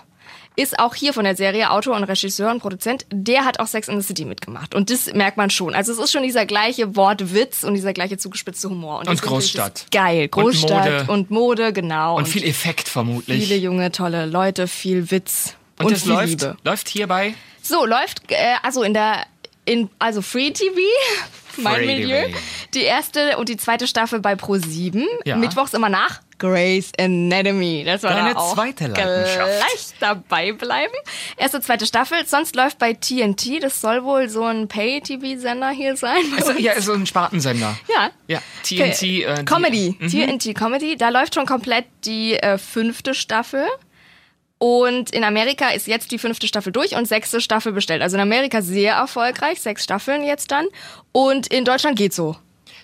ist 0.60 0.78
auch 0.78 0.94
hier 0.94 1.12
von 1.12 1.24
der 1.24 1.36
Serie 1.36 1.70
Autor 1.70 1.96
und 1.96 2.04
Regisseur 2.04 2.50
und 2.50 2.60
Produzent. 2.60 3.06
Der 3.10 3.44
hat 3.44 3.60
auch 3.60 3.66
Sex 3.66 3.88
in 3.88 4.00
the 4.00 4.06
City 4.06 4.24
mitgemacht. 4.24 4.74
Und 4.74 4.90
das 4.90 5.12
merkt 5.12 5.36
man 5.36 5.50
schon. 5.50 5.74
Also 5.74 5.92
es 5.92 5.98
ist 5.98 6.12
schon 6.12 6.22
dieser 6.22 6.44
gleiche 6.44 6.96
Wortwitz 6.96 7.64
und 7.64 7.74
dieser 7.74 7.92
gleiche 7.92 8.18
zugespitzte 8.18 8.68
Humor. 8.68 9.00
Und, 9.00 9.08
und 9.08 9.22
Großstadt. 9.22 9.86
Geil. 9.90 10.28
Großstadt 10.28 11.08
und 11.08 11.08
Mode. 11.08 11.12
und 11.12 11.30
Mode, 11.30 11.72
genau. 11.72 12.16
Und, 12.16 12.24
und, 12.24 12.28
viel 12.28 12.44
Effekt 12.44 12.88
vermutlich. 12.88 13.42
Viele 13.42 13.58
junge, 13.58 13.90
tolle 13.90 14.26
Leute, 14.26 14.68
viel 14.68 15.10
Witz. 15.10 15.54
Und, 15.78 15.86
und 15.86 15.92
das 15.92 16.04
läuft, 16.04 16.28
Liebe. 16.28 16.56
läuft 16.62 16.88
hierbei? 16.88 17.34
So, 17.62 17.86
läuft, 17.86 18.22
äh, 18.28 18.56
also 18.62 18.82
in 18.82 18.92
der, 18.92 19.24
in, 19.64 19.88
also 19.98 20.20
Free 20.20 20.50
TV, 20.50 20.76
mein 21.56 21.86
Milieu. 21.86 22.28
Die 22.74 22.82
erste 22.82 23.38
und 23.38 23.48
die 23.48 23.56
zweite 23.56 23.86
Staffel 23.86 24.20
bei 24.20 24.34
Pro7. 24.34 25.04
Ja. 25.24 25.36
Mittwochs 25.36 25.72
immer 25.72 25.88
nach 25.88 26.20
Grey's 26.40 26.90
Anatomy. 26.98 27.84
Das 27.84 28.02
war 28.02 28.14
Deine 28.14 28.36
auch 28.36 28.54
zweite 28.54 28.88
Leidenschaft. 28.88 29.36
Gleich 29.36 29.86
dabei 30.00 30.52
bleiben. 30.52 30.92
Erste, 31.36 31.60
zweite 31.60 31.86
Staffel. 31.86 32.26
Sonst 32.26 32.56
läuft 32.56 32.78
bei 32.78 32.94
TNT. 32.94 33.62
Das 33.62 33.80
soll 33.80 34.02
wohl 34.02 34.28
so 34.28 34.44
ein 34.44 34.66
Pay-TV-Sender 34.66 35.70
hier 35.70 35.96
sein. 35.96 36.22
Also, 36.36 36.52
ja, 36.52 36.80
so 36.80 36.94
ein 36.94 37.06
Spartensender. 37.06 37.76
Ja. 37.88 38.10
Ja. 38.26 38.42
TNT. 38.64 39.02
Äh, 39.02 39.44
Comedy. 39.44 39.94
Mhm. 39.98 40.08
TNT 40.08 40.54
Comedy. 40.54 40.96
Da 40.96 41.10
läuft 41.10 41.34
schon 41.34 41.46
komplett 41.46 41.84
die 42.04 42.34
äh, 42.34 42.56
fünfte 42.56 43.14
Staffel. 43.14 43.66
Und 44.58 45.10
in 45.10 45.24
Amerika 45.24 45.70
ist 45.70 45.86
jetzt 45.86 46.10
die 46.10 46.18
fünfte 46.18 46.46
Staffel 46.46 46.72
durch 46.72 46.94
und 46.94 47.06
sechste 47.06 47.40
Staffel 47.40 47.72
bestellt. 47.72 48.02
Also 48.02 48.16
in 48.16 48.22
Amerika 48.22 48.62
sehr 48.62 48.94
erfolgreich, 48.94 49.60
sechs 49.60 49.84
Staffeln 49.84 50.22
jetzt 50.22 50.50
dann. 50.50 50.66
Und 51.12 51.46
in 51.46 51.64
Deutschland 51.64 51.96
geht 51.96 52.12
so. 52.14 52.36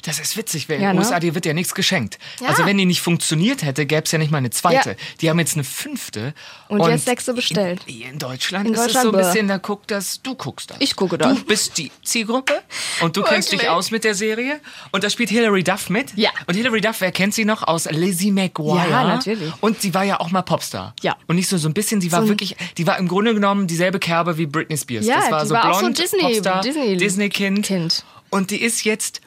Das 0.07 0.21
ist 0.21 0.37
witzig, 0.37 0.69
weil 0.69 0.81
ja, 0.81 0.91
in 0.91 0.97
den 0.97 1.03
ne? 1.03 1.05
USA, 1.05 1.19
dir 1.19 1.35
wird 1.35 1.47
ja 1.47 1.53
nichts 1.53 1.75
geschenkt. 1.75 2.19
Ja. 2.41 2.49
Also 2.49 2.65
wenn 2.65 2.79
die 2.79 2.87
nicht 2.87 3.01
funktioniert 3.01 3.65
hätte, 3.65 3.87
gäbe 3.87 4.05
es 4.05 4.13
ja 4.13 4.19
nicht 4.19 4.31
mal 4.31 4.39
eine 4.39 4.51
zweite. 4.51 4.91
Ja. 4.91 4.97
Die 5.21 5.31
haben 5.31 5.41
jetzt 5.41 5.55
eine 5.55 5.65
fünfte. 5.65 6.33
Und, 6.69 6.81
und 6.81 6.91
jetzt 6.91 7.07
sechste 7.07 7.35
bestellt. 7.35 7.83
In, 7.87 8.03
in 8.03 8.19
Deutschland 8.19 8.69
in 8.69 8.75
ist 8.75 8.85
Deutschland 8.85 9.07
es 9.07 9.13
so 9.13 9.19
ein 9.19 9.25
bisschen, 9.25 9.49
da 9.49 9.59
guckt 9.59 9.91
das, 9.91 10.23
du 10.23 10.37
guckst 10.37 10.71
das. 10.71 10.77
Ich 10.79 10.95
gucke 10.95 11.19
das. 11.19 11.37
Du 11.37 11.45
bist 11.45 11.77
die 11.79 11.91
Zielgruppe 12.05 12.63
und 13.01 13.17
du 13.17 13.23
kennst 13.23 13.51
dich 13.51 13.69
aus 13.69 13.91
mit 13.91 14.05
der 14.05 14.15
Serie. 14.15 14.61
Und 14.93 15.03
da 15.03 15.11
spielt 15.11 15.31
Hilary 15.31 15.65
Duff 15.65 15.91
mit. 15.91 16.17
Ja. 16.17 16.31
Und 16.47 16.55
Hilary 16.55 16.81
Duff, 16.81 17.01
wer 17.01 17.11
kennt 17.11 17.35
sie 17.35 17.45
noch 17.45 17.65
aus 17.65 17.91
Lizzie 17.91 18.31
McGuire? 18.31 18.89
Ja, 18.89 19.05
natürlich. 19.05 19.53
Und 19.61 19.83
sie 19.83 19.93
war 19.93 20.05
ja 20.05 20.21
auch 20.21 20.31
mal 20.31 20.43
Popstar. 20.43 20.95
Ja. 21.03 21.17
Und 21.27 21.35
nicht 21.35 21.49
so, 21.49 21.59
so 21.59 21.69
ein 21.69 21.75
bisschen, 21.75 22.01
sie 22.01 22.13
war 22.13 22.23
so 22.23 22.29
wirklich, 22.29 22.57
die 22.79 22.87
war 22.87 22.97
im 22.99 23.09
Grunde 23.09 23.35
genommen 23.35 23.67
dieselbe 23.67 23.99
Kerbe 23.99 24.39
wie 24.39 24.47
Britney 24.47 24.77
Spears. 24.77 25.05
Ja, 25.05 25.17
das 25.17 25.31
war 25.31 25.43
die 25.43 25.49
so 25.49 25.55
war 25.55 25.63
blond, 25.63 25.77
auch 25.77 25.81
so 25.81 25.89
Disney, 25.89 26.21
Popstar, 26.21 26.61
Disney, 26.61 26.97
Disney-Kind. 26.97 27.67
Kind. 27.67 28.05
Und 28.31 28.51
die 28.51 28.61
ist 28.61 28.85
jetzt, 28.85 29.21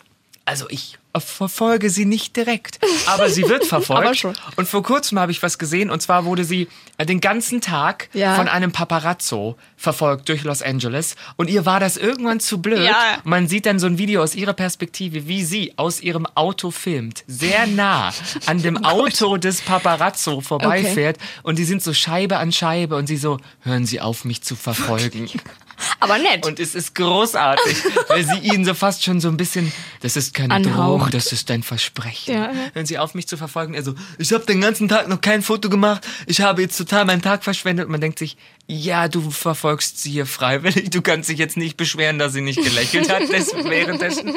also 0.45 0.67
ich 0.69 0.97
verfolge 1.17 1.89
sie 1.89 2.05
nicht 2.05 2.35
direkt, 2.35 2.79
aber 3.07 3.29
sie 3.29 3.47
wird 3.49 3.65
verfolgt. 3.65 4.25
Und 4.55 4.67
vor 4.67 4.83
kurzem 4.83 5.19
habe 5.19 5.31
ich 5.31 5.41
was 5.41 5.57
gesehen 5.57 5.89
und 5.89 6.01
zwar 6.01 6.25
wurde 6.25 6.43
sie 6.43 6.67
äh, 6.97 7.05
den 7.05 7.19
ganzen 7.19 7.61
Tag 7.61 8.09
ja. 8.13 8.35
von 8.35 8.47
einem 8.47 8.71
Paparazzo 8.71 9.57
verfolgt 9.75 10.29
durch 10.29 10.43
Los 10.43 10.61
Angeles 10.61 11.15
und 11.35 11.49
ihr 11.49 11.65
war 11.65 11.79
das 11.79 11.97
irgendwann 11.97 12.39
zu 12.39 12.61
blöd. 12.61 12.83
Ja. 12.83 13.17
Man 13.23 13.47
sieht 13.47 13.65
dann 13.65 13.79
so 13.79 13.87
ein 13.87 13.97
Video 13.97 14.21
aus 14.21 14.35
ihrer 14.35 14.53
Perspektive, 14.53 15.27
wie 15.27 15.43
sie 15.43 15.73
aus 15.77 15.99
ihrem 15.99 16.25
Auto 16.35 16.71
filmt, 16.71 17.23
sehr 17.27 17.65
nah 17.67 18.13
an 18.45 18.61
dem 18.61 18.77
oh 18.83 18.87
Auto 18.87 19.37
des 19.37 19.61
Paparazzo 19.61 20.41
vorbeifährt 20.41 21.17
okay. 21.17 21.27
und 21.43 21.57
die 21.57 21.65
sind 21.65 21.81
so 21.81 21.93
Scheibe 21.93 22.37
an 22.37 22.51
Scheibe 22.51 22.95
und 22.95 23.07
sie 23.07 23.17
so, 23.17 23.39
hören 23.61 23.85
Sie 23.85 23.99
auf 23.99 24.25
mich 24.25 24.41
zu 24.43 24.55
verfolgen. 24.55 25.29
Aber 25.99 26.17
nett. 26.17 26.45
Und 26.45 26.59
es 26.59 26.75
ist 26.75 26.95
großartig, 26.95 27.77
weil 28.07 28.25
sie 28.25 28.39
ihn 28.39 28.65
so 28.65 28.73
fast 28.73 29.03
schon 29.03 29.19
so 29.19 29.27
ein 29.27 29.37
bisschen, 29.37 29.71
das 30.01 30.15
ist 30.15 30.33
keine 30.33 30.53
Anhaucht. 30.53 31.01
Drohung, 31.01 31.09
das 31.11 31.31
ist 31.31 31.49
dein 31.49 31.63
Versprechen. 31.63 32.33
Ja. 32.35 32.51
Wenn 32.73 32.85
sie 32.85 32.97
auf 32.97 33.13
mich 33.15 33.27
zu 33.27 33.37
verfolgen, 33.37 33.73
er 33.73 33.83
so, 33.83 33.93
ich 34.17 34.31
habe 34.33 34.45
den 34.45 34.61
ganzen 34.61 34.87
Tag 34.87 35.07
noch 35.07 35.21
kein 35.21 35.41
Foto 35.41 35.69
gemacht, 35.69 36.05
ich 36.25 36.41
habe 36.41 36.61
jetzt 36.61 36.77
total 36.77 37.05
meinen 37.05 37.21
Tag 37.21 37.43
verschwendet 37.43 37.85
und 37.85 37.91
man 37.91 38.01
denkt 38.01 38.19
sich, 38.19 38.37
ja, 38.67 39.07
du 39.07 39.31
verfolgst 39.31 39.99
sie 40.01 40.11
hier 40.11 40.25
freiwillig, 40.25 40.89
du 40.91 41.01
kannst 41.01 41.27
dich 41.29 41.39
jetzt 41.39 41.57
nicht 41.57 41.75
beschweren, 41.75 42.19
dass 42.19 42.33
sie 42.33 42.41
nicht 42.41 42.61
gelächelt 42.63 43.11
hat 43.11 43.23
währenddessen. 43.29 44.33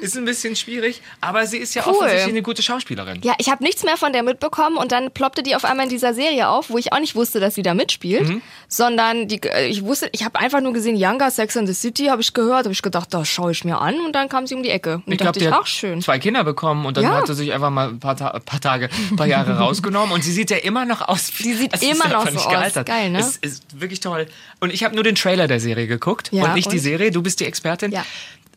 Ist 0.00 0.16
ein 0.16 0.24
bisschen 0.24 0.56
schwierig, 0.56 1.02
aber 1.20 1.46
sie 1.46 1.56
ist 1.58 1.74
ja 1.74 1.82
Cool. 1.86 1.94
offensichtlich 1.94 2.28
eine 2.28 2.42
gute 2.42 2.62
Schauspielerin. 2.62 3.20
Ja, 3.22 3.34
ich 3.38 3.48
habe 3.48 3.62
nichts 3.64 3.82
mehr 3.82 3.96
von 3.96 4.12
der 4.12 4.22
mitbekommen 4.22 4.76
und 4.76 4.92
dann 4.92 5.10
ploppte 5.10 5.42
die 5.42 5.56
auf 5.56 5.64
einmal 5.64 5.84
in 5.86 5.90
dieser 5.90 6.14
Serie 6.14 6.48
auf, 6.48 6.68
wo 6.70 6.78
ich 6.78 6.92
auch 6.92 7.00
nicht 7.00 7.14
wusste, 7.14 7.40
dass 7.40 7.54
sie 7.54 7.62
da 7.62 7.74
mitspielt, 7.74 8.28
Mhm. 8.28 8.42
sondern 8.68 9.26
die, 9.28 9.40
äh, 9.42 9.66
ich 9.66 9.82
wusste, 9.84 10.08
ich 10.12 10.24
habe 10.24 10.38
einfach 10.38 10.60
nur 10.60 10.72
gesehen, 10.72 10.85
Younger 10.94 11.30
Sex 11.32 11.56
and 11.56 11.66
the 11.66 11.74
City, 11.74 12.04
habe 12.06 12.22
ich 12.22 12.32
gehört, 12.32 12.64
habe 12.66 12.72
ich 12.72 12.82
gedacht, 12.82 13.12
das 13.12 13.26
schaue 13.28 13.50
ich 13.50 13.64
mir 13.64 13.80
an 13.80 13.94
und 14.06 14.12
dann 14.12 14.28
kam 14.28 14.46
sie 14.46 14.54
um 14.54 14.62
die 14.62 14.70
Ecke 14.70 15.02
und 15.04 15.12
Ich 15.12 15.18
glaube, 15.18 15.24
dachte 15.32 15.38
die 15.40 15.44
ich, 15.46 15.50
hat 15.50 15.60
ach 15.62 15.66
schön. 15.66 16.00
zwei 16.02 16.18
Kinder 16.20 16.44
bekommen 16.44 16.86
und 16.86 16.96
dann 16.96 17.04
Ja. 17.04 17.14
hat 17.16 17.26
sie 17.26 17.34
sich 17.34 17.52
einfach 17.52 17.70
mal 17.70 17.88
ein 17.88 17.98
paar, 17.98 18.16
Ta 18.16 18.38
paar 18.38 18.60
Tage, 18.60 18.88
ein 19.10 19.16
paar 19.16 19.26
Jahre 19.26 19.56
rausgenommen 19.58 20.12
und 20.12 20.22
sie 20.22 20.30
sieht 20.32 20.50
ja 20.50 20.58
immer 20.58 20.84
noch 20.84 21.00
aus. 21.08 21.26
Sie 21.28 21.54
sieht 21.54 21.72
es 21.74 21.82
immer 21.82 22.04
ist 22.06 22.12
noch 22.12 22.26
so 22.26 22.30
nicht 22.32 22.46
aus. 22.46 22.52
gealtert. 22.52 22.86
Geil, 22.86 23.10
ne? 23.10 23.18
Es 23.18 23.36
ist 23.38 23.80
wirklich 23.80 24.00
toll. 24.00 24.26
Und 24.60 24.72
ich 24.72 24.84
habe 24.84 24.94
nur 24.94 25.02
den 25.02 25.14
Trailer 25.16 25.48
der 25.48 25.58
Serie 25.58 25.86
geguckt 25.88 26.28
Ja, 26.30 26.44
und 26.44 26.54
nicht 26.54 26.70
die 26.70 26.76
und? 26.76 26.82
Serie. 26.82 27.10
Du 27.10 27.22
bist 27.22 27.40
die 27.40 27.46
Expertin. 27.46 27.90
Ja. 27.90 28.04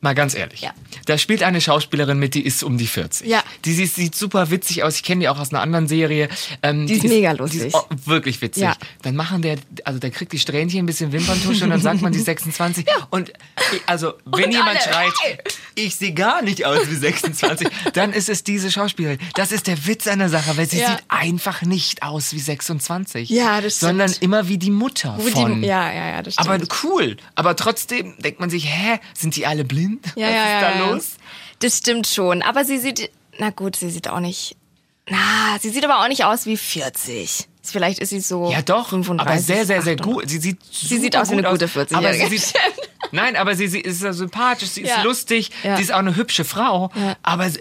Mal 0.01 0.15
ganz 0.15 0.33
ehrlich. 0.35 0.61
Ja. 0.61 0.71
Da 1.05 1.17
spielt 1.17 1.43
eine 1.43 1.59
Schauspielerin 1.61 2.19
mit, 2.19 2.33
die 2.35 2.45
ist 2.45 2.63
um 2.63 2.77
die 2.77 2.87
40. 2.87 3.27
Ja. 3.27 3.43
Die 3.65 3.73
sieht, 3.73 3.93
sieht 3.93 4.15
super 4.15 4.49
witzig 4.51 4.83
aus. 4.83 4.95
Ich 4.95 5.03
kenne 5.03 5.21
die 5.21 5.29
auch 5.29 5.39
aus 5.39 5.51
einer 5.51 5.61
anderen 5.61 5.87
Serie. 5.87 6.29
Ähm, 6.63 6.87
Die 6.87 6.93
ist 6.95 7.03
mega 7.03 7.31
lustig. 7.33 7.61
Die 7.61 7.67
ist 7.67 7.75
auch 7.75 7.87
wirklich 8.05 8.41
witzig. 8.41 8.63
Ja. 8.63 8.75
Dann 9.01 9.15
machen 9.15 9.41
der, 9.41 9.57
also 9.83 9.99
der 9.99 10.11
kriegt 10.11 10.31
die 10.31 10.39
Strähnchen 10.39 10.79
ein 10.83 10.85
bisschen 10.85 11.11
Wimperntusche 11.11 11.63
und 11.65 11.69
dann 11.71 11.81
sagt 11.81 12.01
man 12.01 12.11
die 12.13 12.19
26. 12.29 12.85
Und 13.09 13.29
ich- 13.73 13.81
also, 13.87 14.13
wenn 14.25 14.45
Und 14.45 14.51
jemand 14.51 14.69
alle, 14.77 14.79
schreit, 15.11 15.13
ich 15.75 15.95
sehe 15.95 16.13
gar 16.13 16.41
nicht 16.41 16.65
aus 16.65 16.89
wie 16.89 16.95
26, 16.95 17.67
dann 17.93 18.13
ist 18.13 18.29
es 18.29 18.43
diese 18.43 18.71
Schauspielerin. 18.71 19.19
Das 19.35 19.51
ist 19.51 19.67
der 19.67 19.85
Witz 19.87 20.07
an 20.07 20.19
der 20.19 20.29
Sache, 20.29 20.55
weil 20.57 20.67
sie 20.69 20.79
Ja. 20.79 20.91
sieht 20.91 21.03
einfach 21.09 21.61
nicht 21.63 22.03
aus 22.03 22.33
wie 22.33 22.39
26. 22.39 23.29
Ja, 23.29 23.61
das 23.61 23.75
stimmt. 23.77 23.89
Sondern 23.89 24.13
immer 24.21 24.47
wie 24.47 24.57
die 24.57 24.71
Mutter 24.71 25.15
Wo 25.17 25.23
von. 25.29 25.61
die, 25.61 25.67
ja, 25.67 25.91
ja, 25.91 26.09
ja, 26.11 26.21
das 26.21 26.33
stimmt. 26.35 26.49
Aber 26.49 26.63
cool. 26.83 27.17
Aber 27.35 27.55
trotzdem 27.55 28.15
denkt 28.19 28.39
man 28.39 28.49
sich, 28.49 28.65
hä, 28.65 28.99
sind 29.13 29.35
die 29.35 29.45
alle 29.45 29.63
blind? 29.65 29.88
Ja, 30.15 30.27
Was 30.27 30.33
ja, 30.33 30.43
ist 30.43 30.51
ja, 30.51 30.61
da 30.61 30.79
ja. 30.79 30.91
los? 30.91 31.09
Das 31.59 31.77
stimmt 31.77 32.07
schon. 32.07 32.41
Aber 32.41 32.65
sie 32.65 32.77
sieht, 32.77 33.09
na 33.37 33.49
gut, 33.49 33.75
sie 33.75 33.89
sieht 33.89 34.07
auch 34.07 34.19
nicht, 34.19 34.55
na, 35.09 35.57
sie 35.59 35.69
sieht 35.69 35.83
aber 35.85 36.03
auch 36.03 36.07
nicht 36.07 36.23
aus 36.25 36.45
wie 36.45 36.57
40. 36.57 37.47
Vielleicht 37.63 37.99
ist 37.99 38.09
sie 38.09 38.19
so 38.21 38.49
Ja, 38.51 38.61
doch, 38.61 38.89
35, 38.89 39.21
aber 39.31 39.39
sehr, 39.39 39.65
sehr, 39.65 39.81
sehr 39.81 39.93
38. 39.93 40.01
gut. 40.01 40.29
Sie 40.29 40.37
sieht, 40.39 40.57
Sie 40.71 40.97
sieht 40.97 41.15
aus 41.15 41.29
wie 41.29 41.33
eine 41.33 41.43
gut 41.43 41.59
gute 41.59 41.65
Aber 41.65 42.09
40-Jährige. 42.09 42.29
sie 42.29 42.37
sieht, 42.37 42.53
nein, 43.11 43.35
aber 43.35 43.55
sie, 43.55 43.67
sie 43.67 43.79
ist 43.81 43.99
sympathisch, 43.99 44.69
sie 44.69 44.81
ist 44.81 44.89
Ja. 44.89 45.03
lustig, 45.03 45.51
Ja. 45.63 45.75
sie 45.77 45.83
ist 45.83 45.93
auch 45.93 45.99
eine 45.99 46.15
hübsche 46.15 46.45
Frau. 46.45 46.89
Ja. 46.95 47.15
Aber 47.21 47.49
sie, 47.49 47.59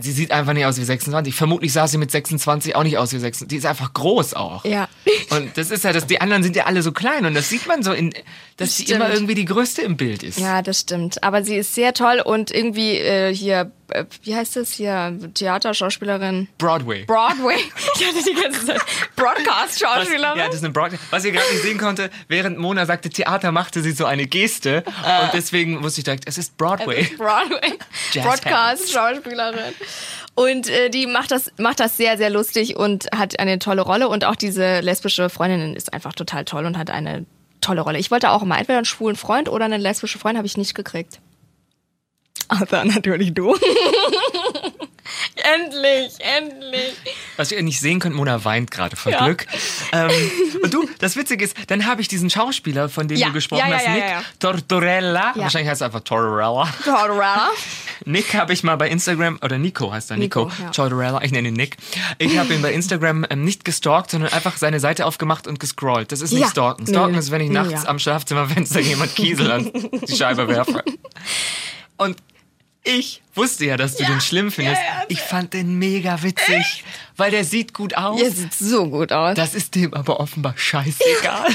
sie 0.00 0.12
sieht 0.12 0.30
einfach 0.30 0.52
nicht 0.52 0.66
aus 0.66 0.78
wie 0.78 0.84
26. 0.84 1.34
Vermutlich 1.34 1.72
sah 1.72 1.86
sie 1.86 1.98
mit 1.98 2.10
26 2.10 2.76
auch 2.76 2.82
nicht 2.82 2.98
aus 2.98 3.12
wie 3.12 3.18
26. 3.18 3.48
Die 3.48 3.56
ist 3.56 3.66
einfach 3.66 3.92
groß 3.92 4.34
auch. 4.34 4.64
Ja. 4.64 4.88
Und 5.30 5.56
das 5.56 5.70
ist 5.70 5.84
ja, 5.84 5.92
das, 5.92 6.06
die 6.06 6.20
anderen 6.20 6.42
sind 6.42 6.56
ja 6.56 6.64
alle 6.64 6.82
so 6.82 6.92
klein 6.92 7.26
und 7.26 7.34
das 7.34 7.48
sieht 7.48 7.66
man 7.66 7.82
so, 7.82 7.92
in, 7.92 8.10
dass 8.56 8.68
Das 8.68 8.76
sie 8.76 8.84
immer 8.92 9.12
irgendwie 9.12 9.34
die 9.34 9.44
Größte 9.44 9.82
im 9.82 9.96
Bild 9.96 10.22
ist. 10.22 10.38
Ja, 10.38 10.62
das 10.62 10.80
stimmt. 10.80 11.22
Aber 11.22 11.42
sie 11.42 11.56
ist 11.56 11.74
sehr 11.74 11.94
toll 11.94 12.22
und 12.24 12.50
irgendwie 12.50 12.98
äh, 12.98 13.34
hier, 13.34 13.72
äh, 13.94 14.04
wie 14.22 14.34
heißt 14.34 14.56
das 14.56 14.72
hier, 14.72 15.16
Theaterschauspielerin? 15.34 16.48
Broadway. 16.58 17.04
Broadway. 17.04 17.56
Ich 17.94 18.06
hatte 18.06 18.24
die 18.24 18.34
ganze 18.34 18.66
Zeit 18.66 18.80
Broadcast-Schauspielerin. 19.16 20.38
ja, 20.38 20.46
das 20.46 20.56
ist 20.56 20.64
eine 20.64 20.72
Broadway. 20.72 20.98
Was 21.10 21.24
ihr 21.24 21.32
gerade 21.32 21.50
nicht 21.52 21.62
sehen 21.62 21.78
konnte, 21.78 22.10
während 22.28 22.58
Mona 22.58 22.86
sagte 22.86 23.08
Theater, 23.08 23.52
machte 23.52 23.82
sie 23.82 23.92
so 23.92 24.04
eine 24.04 24.26
Geste. 24.26 24.84
Und 24.86 25.32
deswegen 25.32 25.82
wusste 25.82 26.00
ich 26.00 26.04
direkt, 26.04 26.24
es 26.26 26.38
ist 26.38 26.56
Broadway. 26.56 27.04
Broadway. 27.16 27.78
Jazz 28.12 28.24
Broadcast-Schauspielerin. 28.24 29.74
Und 30.34 30.68
äh, 30.68 30.90
die 30.90 31.06
macht 31.06 31.30
das, 31.30 31.52
macht 31.58 31.78
das 31.80 31.96
sehr, 31.96 32.16
sehr 32.16 32.30
lustig 32.30 32.76
und 32.76 33.06
hat 33.14 33.38
eine 33.38 33.58
tolle 33.60 33.82
Rolle. 33.82 34.08
Und 34.08 34.24
auch 34.24 34.36
diese 34.36 34.80
lesbische 34.80 35.30
Freundin 35.30 35.76
ist 35.76 35.92
einfach 35.92 36.12
total 36.12 36.44
toll 36.44 36.66
und 36.66 36.76
hat 36.76 36.90
eine 36.90 37.24
tolle 37.60 37.80
Rolle. 37.80 37.98
Ich 37.98 38.10
wollte 38.10 38.30
auch 38.30 38.42
immer 38.42 38.58
entweder 38.58 38.78
einen 38.78 38.84
schwulen 38.84 39.16
Freund 39.16 39.48
oder 39.48 39.64
eine 39.64 39.78
lesbische 39.78 40.18
Freundin, 40.18 40.38
habe 40.38 40.46
ich 40.46 40.56
nicht 40.56 40.74
gekriegt. 40.74 41.20
Aber 42.48 42.84
natürlich 42.84 43.34
du. 43.34 43.56
endlich, 45.36 46.12
endlich. 46.20 46.94
Was 47.36 47.52
ihr 47.52 47.62
nicht 47.62 47.80
sehen 47.80 48.00
könnt, 48.00 48.14
Mona 48.14 48.44
weint 48.44 48.70
gerade 48.70 48.96
vor 48.96 49.12
Ja. 49.12 49.24
Glück. 49.24 49.46
Ähm, 49.92 50.10
und 50.62 50.72
du, 50.72 50.88
das 50.98 51.16
Witzige 51.16 51.44
ist, 51.44 51.56
dann 51.68 51.86
habe 51.86 52.00
ich 52.00 52.08
diesen 52.08 52.30
Schauspieler, 52.30 52.88
von 52.88 53.08
dem 53.08 53.18
Ja, 53.18 53.28
du 53.28 53.32
gesprochen 53.32 53.68
ja, 53.68 53.76
hast, 53.76 53.88
Nick. 53.88 54.04
Tortorella. 54.38 55.32
Wahrscheinlich 55.34 55.70
heißt 55.70 55.82
er 55.82 55.86
einfach 55.86 56.00
Tortorella. 56.00 56.68
Tortorella. 56.84 57.50
Nick 58.06 58.34
habe 58.34 58.52
ich 58.52 58.62
mal 58.62 58.76
bei 58.76 58.88
Instagram, 58.88 59.38
oder 59.42 59.58
Nico 59.58 59.92
heißt 59.92 60.10
er, 60.10 60.16
Nico, 60.16 60.46
Nico. 60.46 60.70
Tortorella, 60.72 61.22
ich 61.22 61.32
nenne 61.32 61.48
ihn 61.48 61.54
Nick. 61.54 61.76
Ich 62.18 62.36
habe 62.38 62.52
ihn 62.54 62.62
bei 62.62 62.72
Instagram 62.72 63.26
ähm, 63.30 63.44
nicht 63.44 63.64
gestalkt, 63.64 64.10
sondern 64.10 64.32
einfach 64.32 64.56
seine 64.56 64.80
Seite 64.80 65.06
aufgemacht 65.06 65.46
und 65.46 65.60
gescrollt. 65.60 66.12
Das 66.12 66.20
ist 66.20 66.32
nicht 66.32 66.48
stalken. 66.48 66.86
Stalken 66.86 67.16
ist, 67.16 67.30
wenn 67.30 67.40
ich 67.40 67.50
nachts 67.50 67.84
am 67.86 67.98
Schlafzimmerfenster 67.98 68.80
jemand 68.80 69.14
Kiesel 69.14 69.50
an 69.50 69.70
die 69.72 70.16
Scheibe 70.16 70.48
werfe. 70.48 70.82
Und 71.96 72.16
ich 72.84 73.22
wusste 73.34 73.64
ja, 73.66 73.76
dass 73.76 73.96
du 73.96 74.02
Ja. 74.04 74.10
den 74.10 74.20
schlimm 74.20 74.52
findest. 74.52 74.80
Ja, 74.80 75.00
ja, 75.00 75.04
ich 75.08 75.20
fand 75.20 75.54
den 75.54 75.78
mega 75.78 76.22
witzig, 76.22 76.84
weil 77.16 77.30
der 77.30 77.44
sieht 77.44 77.74
gut 77.74 77.96
aus. 77.96 78.20
Ihr 78.20 78.30
sieht 78.30 78.54
so 78.54 78.86
gut 78.88 79.10
aus. 79.12 79.34
Das 79.36 79.54
ist 79.54 79.74
dem 79.74 79.92
aber 79.94 80.20
offenbar 80.20 80.54
scheißegal. 80.56 81.48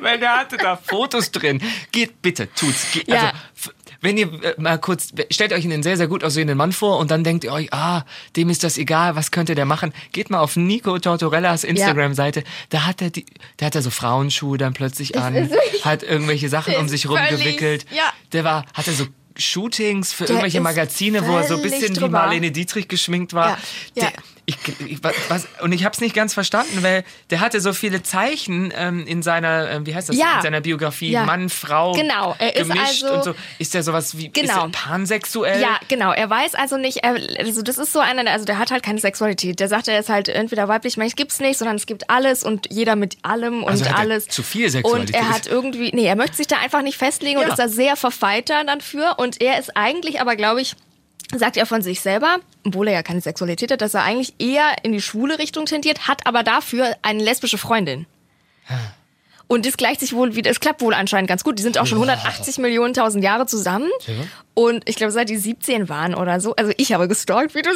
Weil 0.00 0.18
der 0.18 0.36
hatte 0.36 0.56
da 0.58 0.76
Fotos 0.76 1.30
drin. 1.30 1.62
Geht 1.90 2.20
bitte, 2.20 2.52
tut's. 2.52 2.90
Geht, 2.92 3.08
Ja. 3.08 3.32
Also, 3.54 3.70
wenn 4.02 4.18
ihr 4.18 4.26
äh, 4.44 4.54
mal 4.60 4.78
kurz, 4.78 5.08
stellt 5.30 5.52
euch 5.54 5.64
einen 5.64 5.82
sehr, 5.82 5.96
sehr 5.96 6.08
gut 6.08 6.24
aussehenden 6.24 6.58
Mann 6.58 6.72
vor 6.72 6.98
und 6.98 7.10
dann 7.10 7.24
denkt 7.24 7.42
ihr 7.44 7.52
euch, 7.52 7.72
ah, 7.72 8.02
dem 8.36 8.50
ist 8.50 8.64
das 8.64 8.76
egal, 8.76 9.16
was 9.16 9.30
könnte 9.30 9.54
der 9.54 9.64
machen? 9.64 9.94
Geht 10.12 10.28
mal 10.28 10.40
auf 10.40 10.56
Nico 10.56 10.98
Tortorellas 10.98 11.64
Instagram-Seite. 11.64 12.44
Da 12.68 12.84
hat 12.84 13.00
er 13.00 13.08
die, 13.10 13.24
da 13.56 13.66
hat 13.66 13.76
er 13.76 13.82
so 13.82 13.88
Frauenschuhe 13.88 14.58
dann 14.58 14.74
plötzlich 14.74 15.16
an, 15.16 15.48
hat 15.84 16.02
irgendwelche 16.02 16.50
Sachen 16.50 16.72
Der 16.72 16.80
um 16.80 16.88
sich 16.88 17.08
rumgewickelt. 17.08 17.86
ja. 17.90 18.12
Der 18.32 18.44
war, 18.44 18.66
hat 18.74 18.86
er 18.88 18.92
so 18.92 19.06
Shootings 19.36 20.12
für 20.12 20.24
irgendwelche 20.24 20.60
Magazine, 20.60 21.26
wo 21.26 21.36
er 21.36 21.44
so 21.44 21.56
ein 21.56 21.62
bisschen 21.62 21.96
wie. 22.00 22.08
Marlene 22.08 22.50
Dietrich 22.52 22.88
geschminkt 22.88 23.32
war. 23.32 23.58
Ja. 23.94 24.10
Der, 24.10 24.12
ich, 24.46 24.56
ich, 24.86 24.98
was, 25.28 25.46
und 25.62 25.72
ich 25.72 25.84
habe 25.84 25.94
es 25.94 26.00
nicht 26.02 26.14
ganz 26.14 26.34
verstanden, 26.34 26.82
weil 26.82 27.02
der 27.30 27.40
hatte 27.40 27.60
so 27.60 27.72
viele 27.72 28.02
Zeichen 28.02 28.72
ähm, 28.76 29.06
in 29.06 29.22
seiner, 29.22 29.70
ähm, 29.70 29.86
wie 29.86 29.94
heißt 29.94 30.10
das, 30.10 30.16
Ja. 30.16 30.36
in 30.36 30.42
seiner 30.42 30.60
Biografie, 30.60 31.10
Ja. 31.12 31.24
Mann, 31.24 31.48
Frau, 31.48 31.92
Genau, 31.92 32.34
er 32.38 32.54
ist 32.56 32.68
gemischt 32.68 33.04
also- 33.04 33.14
und 33.14 33.24
so. 33.24 33.34
Ist 33.58 33.72
der 33.72 33.82
sowas 33.82 34.18
wie, 34.18 34.28
Genau. 34.28 34.68
pansexuell? 34.70 35.60
Ja, 35.60 35.78
genau. 35.88 36.12
Er 36.12 36.28
weiß 36.28 36.54
also 36.54 36.76
nicht, 36.76 36.98
er, 36.98 37.16
also 37.38 37.62
das 37.62 37.78
ist 37.78 37.92
so 37.92 38.00
einer, 38.00 38.30
also 38.30 38.44
der 38.44 38.58
hat 38.58 38.70
halt 38.70 38.82
keine 38.82 39.00
Sexualität. 39.00 39.60
Der 39.60 39.68
sagt, 39.68 39.88
er 39.88 39.98
ist 39.98 40.08
halt 40.10 40.28
entweder 40.28 40.68
weiblich, 40.68 40.96
manchmal 40.96 41.14
gibt's 41.16 41.40
nicht, 41.40 41.58
sondern 41.58 41.76
es 41.76 41.86
gibt 41.86 42.10
alles 42.10 42.42
und 42.44 42.66
jeder 42.70 42.96
mit 42.96 43.16
allem 43.22 43.62
und 43.62 43.70
Also 43.70 43.86
alles. 43.86 44.26
zu 44.28 44.42
viel 44.42 44.66
Und 44.66 44.72
Sexualität. 44.72 45.16
er 45.16 45.28
hat 45.30 45.46
irgendwie, 45.46 45.90
nee, 45.94 46.06
er 46.06 46.16
möchte 46.16 46.36
sich 46.36 46.46
da 46.46 46.58
einfach 46.58 46.82
nicht 46.82 46.98
festlegen 46.98 47.38
und 47.38 47.44
Ja. 47.46 47.50
ist 47.50 47.58
da 47.58 47.68
sehr 47.68 47.96
verfeiter 47.96 48.64
dann 48.64 48.80
für. 48.80 49.14
Und 49.18 49.40
er 49.40 49.58
ist 49.58 49.76
eigentlich 49.76 50.20
aber, 50.20 50.36
glaube 50.36 50.60
ich, 50.60 50.74
sagt 51.38 51.56
er 51.56 51.66
von 51.66 51.82
sich 51.82 52.00
selber, 52.00 52.36
obwohl 52.66 52.88
er 52.88 52.94
ja 52.94 53.02
keine 53.02 53.20
Sexualität 53.20 53.70
hat, 53.72 53.80
dass 53.80 53.94
er 53.94 54.02
eigentlich 54.02 54.34
eher 54.38 54.66
in 54.82 54.92
die 54.92 55.00
schwule 55.02 55.38
Richtung 55.38 55.66
tendiert, 55.66 56.08
hat 56.08 56.26
aber 56.26 56.42
dafür 56.42 56.96
eine 57.02 57.22
lesbische 57.22 57.58
Freundin. 57.58 58.06
Und 59.46 59.66
das 59.66 59.76
gleicht 59.76 60.00
sich 60.00 60.14
wohl 60.14 60.34
wieder, 60.36 60.50
es 60.50 60.58
klappt 60.58 60.80
wohl 60.80 60.94
anscheinend 60.94 61.28
ganz 61.28 61.44
gut. 61.44 61.58
Die 61.58 61.62
sind 61.62 61.76
auch 61.76 61.84
schon 61.86 61.98
180 61.98 62.56
Millionen 62.58 62.94
tausend 62.94 63.22
Jahre 63.22 63.44
zusammen. 63.44 63.90
Und 64.54 64.88
ich 64.88 64.96
glaube, 64.96 65.12
seit 65.12 65.28
die 65.28 65.36
17 65.36 65.90
waren 65.90 66.14
oder 66.14 66.40
so. 66.40 66.56
Also 66.56 66.72
ich 66.78 66.94
habe 66.94 67.08
gestalkt, 67.08 67.54
wie 67.54 67.60
du 67.60 67.68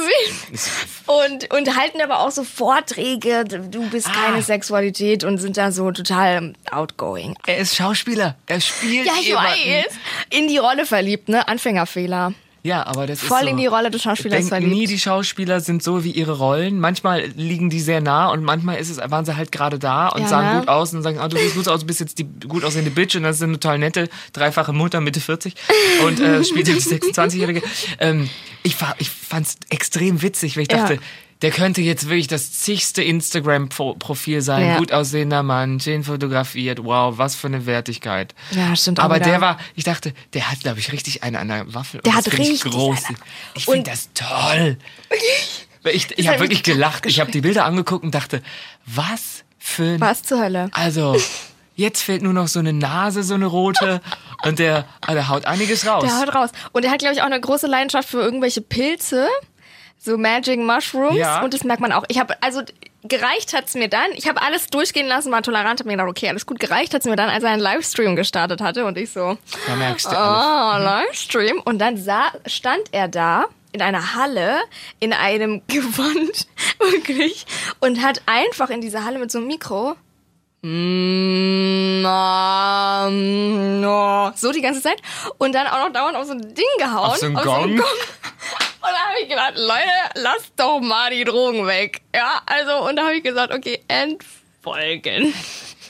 siehst. 0.50 0.70
Und, 1.06 1.52
und 1.52 1.76
halten 1.76 2.00
aber 2.02 2.20
auch 2.20 2.30
so 2.30 2.44
Vorträge, 2.44 3.44
du 3.44 3.88
bist 3.90 4.10
keine 4.12 4.38
Ah. 4.38 4.42
Sexualität 4.42 5.24
und 5.24 5.38
sind 5.38 5.56
da 5.56 5.72
so 5.72 5.90
total 5.90 6.52
outgoing. 6.70 7.34
Er 7.46 7.56
ist 7.58 7.74
Schauspieler. 7.76 8.36
Er 8.46 8.60
spielt 8.60 9.06
Ja, 9.06 9.12
ich 9.20 9.28
jemanden. 9.28 9.50
weiß. 9.50 9.86
In 10.30 10.48
die 10.48 10.58
Rolle 10.58 10.84
verliebt, 10.84 11.28
ne? 11.30 11.48
Anfängerfehler. 11.48 12.34
Ja, 12.64 12.84
aber 12.86 13.06
das 13.06 13.22
ist 13.22 13.28
Voll 13.28 13.42
so. 13.42 13.46
in 13.46 13.56
die 13.56 13.66
Rolle 13.66 13.90
des 13.90 14.02
Schauspielers 14.02 14.48
verliebt. 14.48 14.72
nie, 14.72 14.86
die 14.86 14.98
Schauspieler 14.98 15.60
sind 15.60 15.82
so 15.82 16.02
wie 16.04 16.10
ihre 16.10 16.32
Rollen. 16.38 16.80
Manchmal 16.80 17.26
liegen 17.36 17.70
die 17.70 17.78
sehr 17.80 18.00
nah 18.00 18.30
und 18.30 18.42
manchmal 18.42 18.76
ist 18.78 18.90
es, 18.90 18.98
waren 18.98 19.24
sie 19.24 19.36
halt 19.36 19.52
gerade 19.52 19.78
da 19.78 20.08
und 20.08 20.22
Ja, 20.22 20.28
sahen 20.28 20.54
ne? 20.54 20.60
gut 20.60 20.68
aus 20.68 20.92
und 20.92 21.02
sagen, 21.02 21.18
ah, 21.20 21.28
du 21.28 21.36
siehst 21.36 21.54
gut 21.54 21.68
aus, 21.68 21.80
du 21.80 21.86
bist 21.86 22.00
jetzt 22.00 22.18
die 22.18 22.24
gut 22.24 22.64
aussehende 22.64 22.90
Bitch 22.90 23.14
und 23.16 23.22
das 23.22 23.36
ist 23.36 23.42
eine 23.42 23.52
total 23.54 23.78
nette, 23.78 24.08
dreifache 24.32 24.72
Mutter, 24.72 25.00
Mitte 25.00 25.20
40 25.20 25.54
und 26.04 26.18
äh, 26.20 26.42
spielt 26.44 26.66
jetzt 26.68 26.90
die 26.90 26.96
26-Jährige. 26.98 27.62
Ähm, 28.00 28.28
ich, 28.64 28.76
ich 28.98 29.08
fand's 29.08 29.56
extrem 29.70 30.20
witzig, 30.22 30.56
weil 30.56 30.64
ich 30.64 30.72
Ja. 30.72 30.78
dachte, 30.78 30.98
der 31.42 31.50
könnte 31.52 31.80
jetzt 31.80 32.08
wirklich 32.08 32.26
das 32.26 32.52
zigste 32.52 33.02
Instagram-Profil 33.02 34.42
sein. 34.42 34.66
Ja. 34.66 34.78
Gut 34.78 34.92
aussehender 34.92 35.42
Mann, 35.42 35.78
schön 35.78 36.02
fotografiert. 36.02 36.82
Wow, 36.82 37.16
was 37.16 37.36
für 37.36 37.46
eine 37.46 37.64
Wertigkeit. 37.64 38.34
Ja, 38.50 38.74
stimmt 38.74 38.98
auch 38.98 39.04
Aber 39.04 39.16
wieder. 39.16 39.26
der 39.26 39.40
war, 39.40 39.58
ich 39.76 39.84
dachte, 39.84 40.12
der 40.34 40.50
hat, 40.50 40.60
glaube 40.60 40.80
ich, 40.80 40.92
richtig 40.92 41.22
eine 41.22 41.38
an 41.38 41.48
der 41.48 41.72
Waffel. 41.74 42.00
Der 42.00 42.14
hat 42.14 42.26
ich 42.26 42.38
richtig 42.38 42.70
groß. 42.70 43.04
eine. 43.06 43.18
Ich 43.54 43.66
finde 43.66 43.90
das 43.90 44.08
toll. 44.14 44.78
Ich, 45.84 46.08
ich 46.16 46.26
habe 46.26 46.38
halt 46.38 46.40
wirklich 46.40 46.58
wirklich 46.58 46.62
gelacht. 46.62 47.06
Ich 47.06 47.20
habe 47.20 47.30
die 47.30 47.40
Bilder 47.40 47.64
angeguckt 47.64 48.04
und 48.04 48.14
dachte, 48.14 48.42
was 48.86 49.44
für 49.58 49.94
ein... 49.94 50.00
Was 50.00 50.22
zur 50.22 50.40
Hölle? 50.40 50.70
Also, 50.72 51.16
jetzt 51.76 52.02
fehlt 52.02 52.22
nur 52.22 52.32
noch 52.32 52.48
so 52.48 52.58
eine 52.58 52.72
Nase, 52.72 53.22
so 53.22 53.34
eine 53.34 53.46
rote. 53.46 54.00
Und 54.44 54.58
der, 54.58 54.86
ah, 55.02 55.14
der 55.14 55.28
haut 55.28 55.44
einiges 55.44 55.86
raus. 55.86 56.04
Der 56.04 56.18
haut 56.18 56.34
raus. 56.34 56.50
Und 56.72 56.84
er 56.84 56.90
hat, 56.90 56.98
glaube 56.98 57.14
ich, 57.14 57.22
auch 57.22 57.26
eine 57.26 57.40
große 57.40 57.66
Leidenschaft 57.66 58.08
für 58.08 58.20
irgendwelche 58.20 58.60
Pilze. 58.60 59.28
So 59.98 60.16
Magic 60.16 60.58
Mushrooms. 60.60 61.16
Ja. 61.16 61.42
Und 61.42 61.54
das 61.54 61.64
merkt 61.64 61.80
man 61.80 61.92
auch. 61.92 62.04
Ich 62.08 62.18
habe, 62.18 62.40
also 62.42 62.62
gereicht 63.02 63.52
hat's 63.52 63.74
mir 63.74 63.88
dann. 63.88 64.10
Ich 64.14 64.28
habe 64.28 64.42
alles 64.42 64.68
durchgehen 64.68 65.06
lassen, 65.06 65.32
war 65.32 65.42
tolerant, 65.42 65.80
habe 65.80 65.88
mir 65.88 65.96
gedacht, 65.96 66.08
okay, 66.08 66.28
alles 66.28 66.46
gut. 66.46 66.60
Gereicht 66.60 66.94
hat's 66.94 67.06
mir 67.06 67.16
dann, 67.16 67.28
als 67.28 67.44
er 67.44 67.50
einen 67.50 67.62
Livestream 67.62 68.16
gestartet 68.16 68.60
hatte. 68.60 68.84
Und 68.86 68.96
ich 68.96 69.10
so, 69.10 69.36
da 69.66 69.76
merkst 69.76 70.06
du 70.06 70.16
ah, 70.16 70.78
Livestream. 71.06 71.60
Und 71.64 71.78
dann 71.78 71.96
sah, 71.96 72.32
stand 72.46 72.82
er 72.92 73.08
da 73.08 73.46
in 73.72 73.82
einer 73.82 74.14
Halle, 74.14 74.60
in 74.98 75.12
einem 75.12 75.62
Gewand, 75.68 76.46
wirklich, 76.78 77.46
und 77.80 78.02
hat 78.02 78.22
einfach 78.26 78.70
in 78.70 78.80
dieser 78.80 79.04
Halle 79.04 79.18
mit 79.18 79.30
so 79.30 79.38
einem 79.38 79.46
Mikro. 79.46 79.96
So 84.34 84.52
die 84.52 84.60
ganze 84.60 84.82
Zeit. 84.82 85.00
Und 85.38 85.54
dann 85.54 85.66
auch 85.68 85.86
noch 85.86 85.92
dauernd 85.92 86.16
auf 86.16 86.26
so 86.26 86.32
ein 86.32 86.54
Ding 86.54 86.64
gehauen. 86.78 87.10
Auf 87.10 87.16
so 87.18 87.26
einen 87.26 87.36
Gong? 87.36 87.80
Und 88.80 88.94
da 88.94 88.98
habe 89.08 89.20
ich 89.22 89.28
gedacht, 89.28 89.54
Leute, 89.56 89.90
lasst 90.14 90.52
doch 90.56 90.80
mal 90.80 91.10
die 91.10 91.24
Drogen 91.24 91.66
weg. 91.66 92.00
Ja, 92.14 92.40
also, 92.46 92.88
und 92.88 92.96
da 92.96 93.02
habe 93.06 93.16
ich 93.16 93.22
gesagt, 93.24 93.52
okay, 93.52 93.82
entfolgen. 93.88 95.34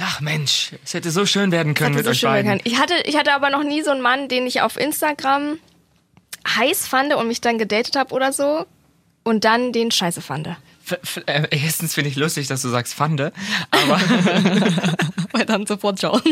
Ach 0.01 0.21
Mensch, 0.21 0.73
es 0.85 0.95
hätte 0.95 1.11
so 1.11 1.27
schön 1.27 1.53
werden 1.53 1.75
können 1.75 1.95
mit 1.95 2.05
so 2.05 2.11
euch 2.11 2.23
beiden. 2.23 2.61
Ich 2.65 2.79
hatte, 2.79 2.95
ich 3.05 3.17
hatte 3.17 3.35
aber 3.35 3.51
noch 3.51 3.63
nie 3.63 3.83
so 3.83 3.91
einen 3.91 4.01
Mann, 4.01 4.29
den 4.29 4.47
ich 4.47 4.63
auf 4.63 4.79
Instagram 4.79 5.59
heiß 6.57 6.89
fand 6.89 7.15
und 7.15 7.29
mich 7.29 7.41
dann 7.41 7.59
gedatet 7.59 7.95
habe 7.95 8.15
oder 8.15 8.33
so 8.33 8.67
und 9.23 9.45
dann 9.45 9.73
den 9.73 9.91
scheiße 9.91 10.23
fand. 10.23 10.49
Äh, 11.27 11.47
erstens 11.51 11.95
finde 11.95 12.11
ich 12.11 12.17
lustig, 12.17 12.47
dass 12.49 12.63
du 12.63 12.69
sagst 12.69 12.95
Fande, 12.95 13.33
aber, 13.71 14.01
Weil 15.33 15.45
dann 15.47 15.67
sofort 15.67 16.01
schauen. 16.01 16.23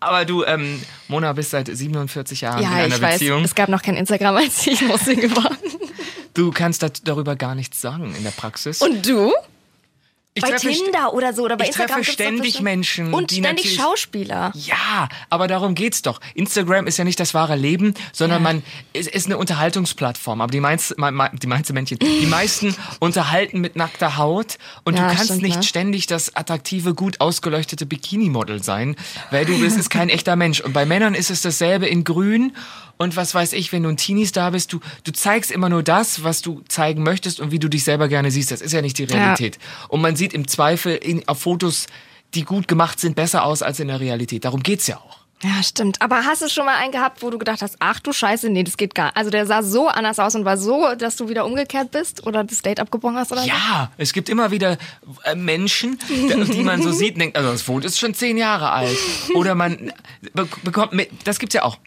aber 0.00 0.24
du, 0.24 0.44
ähm, 0.44 0.80
Mona, 1.08 1.32
bist 1.32 1.50
seit 1.50 1.68
47 1.74 2.40
Jahren 2.42 2.58
in 2.58 2.64
Ja, 2.64 2.70
einer 2.70 2.94
ich 2.96 3.02
weiß. 3.02 3.14
Beziehung. 3.14 3.44
Es 3.44 3.54
gab 3.54 3.68
noch 3.68 3.82
kein 3.82 3.96
Instagram, 3.96 4.36
als 4.38 4.66
ich 4.66 4.78
Single 4.78 5.36
war. 5.36 5.50
Du 6.34 6.50
kannst 6.50 6.84
darüber 7.04 7.36
gar 7.36 7.54
nichts 7.54 7.80
sagen 7.80 8.14
in 8.16 8.24
der 8.24 8.30
Praxis. 8.32 8.80
Und 8.82 9.06
du? 9.06 9.32
Ich 10.36 10.42
bei 10.42 10.50
treffe 10.50 10.68
Tinder 10.68 11.14
oder 11.14 11.32
so 11.32 11.44
oder 11.44 11.56
bei 11.56 11.64
ich 11.64 11.68
Instagram 11.68 12.02
treffe 12.02 12.16
gibt's 12.16 12.18
doch 12.18 12.26
ständig 12.26 12.60
Menschen, 12.60 13.14
und 13.14 13.30
ständig 13.30 13.76
Schauspieler. 13.76 14.52
Ja, 14.56 15.08
aber 15.30 15.46
darum 15.46 15.76
geht's 15.76 16.02
doch. 16.02 16.20
Instagram 16.34 16.88
ist 16.88 16.96
ja 16.96 17.04
nicht 17.04 17.20
das 17.20 17.34
wahre 17.34 17.54
Leben, 17.54 17.94
sondern 18.12 18.42
man 18.42 18.64
ist, 18.92 19.08
ist 19.08 19.26
eine 19.26 19.38
Unterhaltungsplattform. 19.38 20.40
Aber 20.40 20.50
die 20.50 20.58
meisten, 20.58 20.96
die 21.40 21.46
meisten 21.46 21.72
Männchen, 21.72 21.98
die 22.00 22.26
meisten 22.26 22.74
unterhalten 22.98 23.60
mit 23.60 23.76
nackter 23.76 24.16
Haut 24.16 24.58
und 24.82 24.96
Ja, 24.96 25.02
du 25.02 25.14
kannst 25.14 25.26
stimmt, 25.26 25.42
nicht 25.42 25.56
ne? 25.56 25.62
ständig 25.62 26.08
das 26.08 26.34
attraktive, 26.34 26.94
gut 26.94 27.20
ausgeleuchtete 27.20 27.86
Bikini-Model 27.86 28.60
sein, 28.60 28.96
weil 29.30 29.44
du 29.44 29.56
bist 29.60 29.78
ist 29.78 29.90
kein 29.90 30.08
echter 30.08 30.34
Mensch. 30.34 30.60
Und 30.60 30.72
bei 30.72 30.84
Männern 30.84 31.14
ist 31.14 31.30
es 31.30 31.42
dasselbe 31.42 31.86
in 31.86 32.02
Grün. 32.02 32.56
Und 32.96 33.16
was 33.16 33.34
weiß 33.34 33.52
ich, 33.54 33.72
wenn 33.72 33.82
du 33.82 33.88
ein 33.88 33.96
Teenies 33.96 34.32
da 34.32 34.50
bist, 34.50 34.72
du, 34.72 34.80
du 35.04 35.12
zeigst 35.12 35.50
immer 35.50 35.68
nur 35.68 35.82
das, 35.82 36.22
was 36.22 36.42
du 36.42 36.62
zeigen 36.68 37.02
möchtest 37.02 37.40
und 37.40 37.50
wie 37.50 37.58
du 37.58 37.68
dich 37.68 37.84
selber 37.84 38.08
gerne 38.08 38.30
siehst. 38.30 38.50
Das 38.50 38.60
ist 38.60 38.72
ja 38.72 38.82
nicht 38.82 38.98
die 38.98 39.04
Realität. 39.04 39.58
Und 39.88 40.00
man 40.00 40.16
sieht 40.16 40.32
im 40.32 40.46
Zweifel 40.46 40.94
in, 40.94 41.26
auf 41.28 41.40
Fotos, 41.40 41.86
die 42.34 42.44
gut 42.44 42.68
gemacht 42.68 43.00
sind, 43.00 43.16
besser 43.16 43.44
aus 43.44 43.62
als 43.62 43.80
in 43.80 43.88
der 43.88 44.00
Realität. 44.00 44.44
Darum 44.44 44.62
geht's 44.62 44.86
ja 44.86 44.96
auch. 44.98 45.23
Ja, 45.42 45.62
stimmt. 45.62 46.00
Aber 46.00 46.24
hast 46.24 46.40
du 46.40 46.48
schon 46.48 46.64
mal 46.64 46.76
einen 46.76 46.92
gehabt, 46.92 47.22
wo 47.22 47.28
du 47.28 47.38
gedacht 47.38 47.60
hast, 47.60 47.76
ach 47.78 48.00
du 48.00 48.12
Scheiße, 48.12 48.48
nee, 48.48 48.62
das 48.64 48.76
geht 48.76 48.94
gar 48.94 49.06
nicht. 49.06 49.16
Also 49.16 49.30
der 49.30 49.46
sah 49.46 49.62
so 49.62 49.88
anders 49.88 50.18
aus 50.18 50.34
und 50.34 50.44
war 50.44 50.56
so, 50.56 50.94
dass 50.98 51.16
du 51.16 51.28
wieder 51.28 51.44
umgekehrt 51.44 51.90
bist 51.90 52.26
oder 52.26 52.44
das 52.44 52.62
Date 52.62 52.80
abgebrochen 52.80 53.16
hast 53.16 53.30
oder 53.30 53.42
so? 53.42 53.48
Ja, 53.48 53.90
es 53.98 54.12
gibt 54.14 54.28
immer 54.30 54.50
wieder 54.50 54.78
äh, 55.24 55.34
Menschen, 55.34 55.98
die 56.08 56.62
man 56.62 56.80
so 56.82 56.92
sieht, 56.92 57.14
und 57.14 57.20
denkt, 57.20 57.36
also 57.36 57.52
das 57.52 57.62
Foto 57.62 57.86
ist 57.86 57.98
schon 57.98 58.14
zehn 58.14 58.38
Jahre 58.38 58.70
alt. 58.70 58.96
Oder 59.34 59.54
man 59.54 59.92
be 60.32 60.48
bekommt, 60.62 60.92
das 61.24 61.38
gibt's 61.38 61.54
ja 61.54 61.62
auch. 61.64 61.78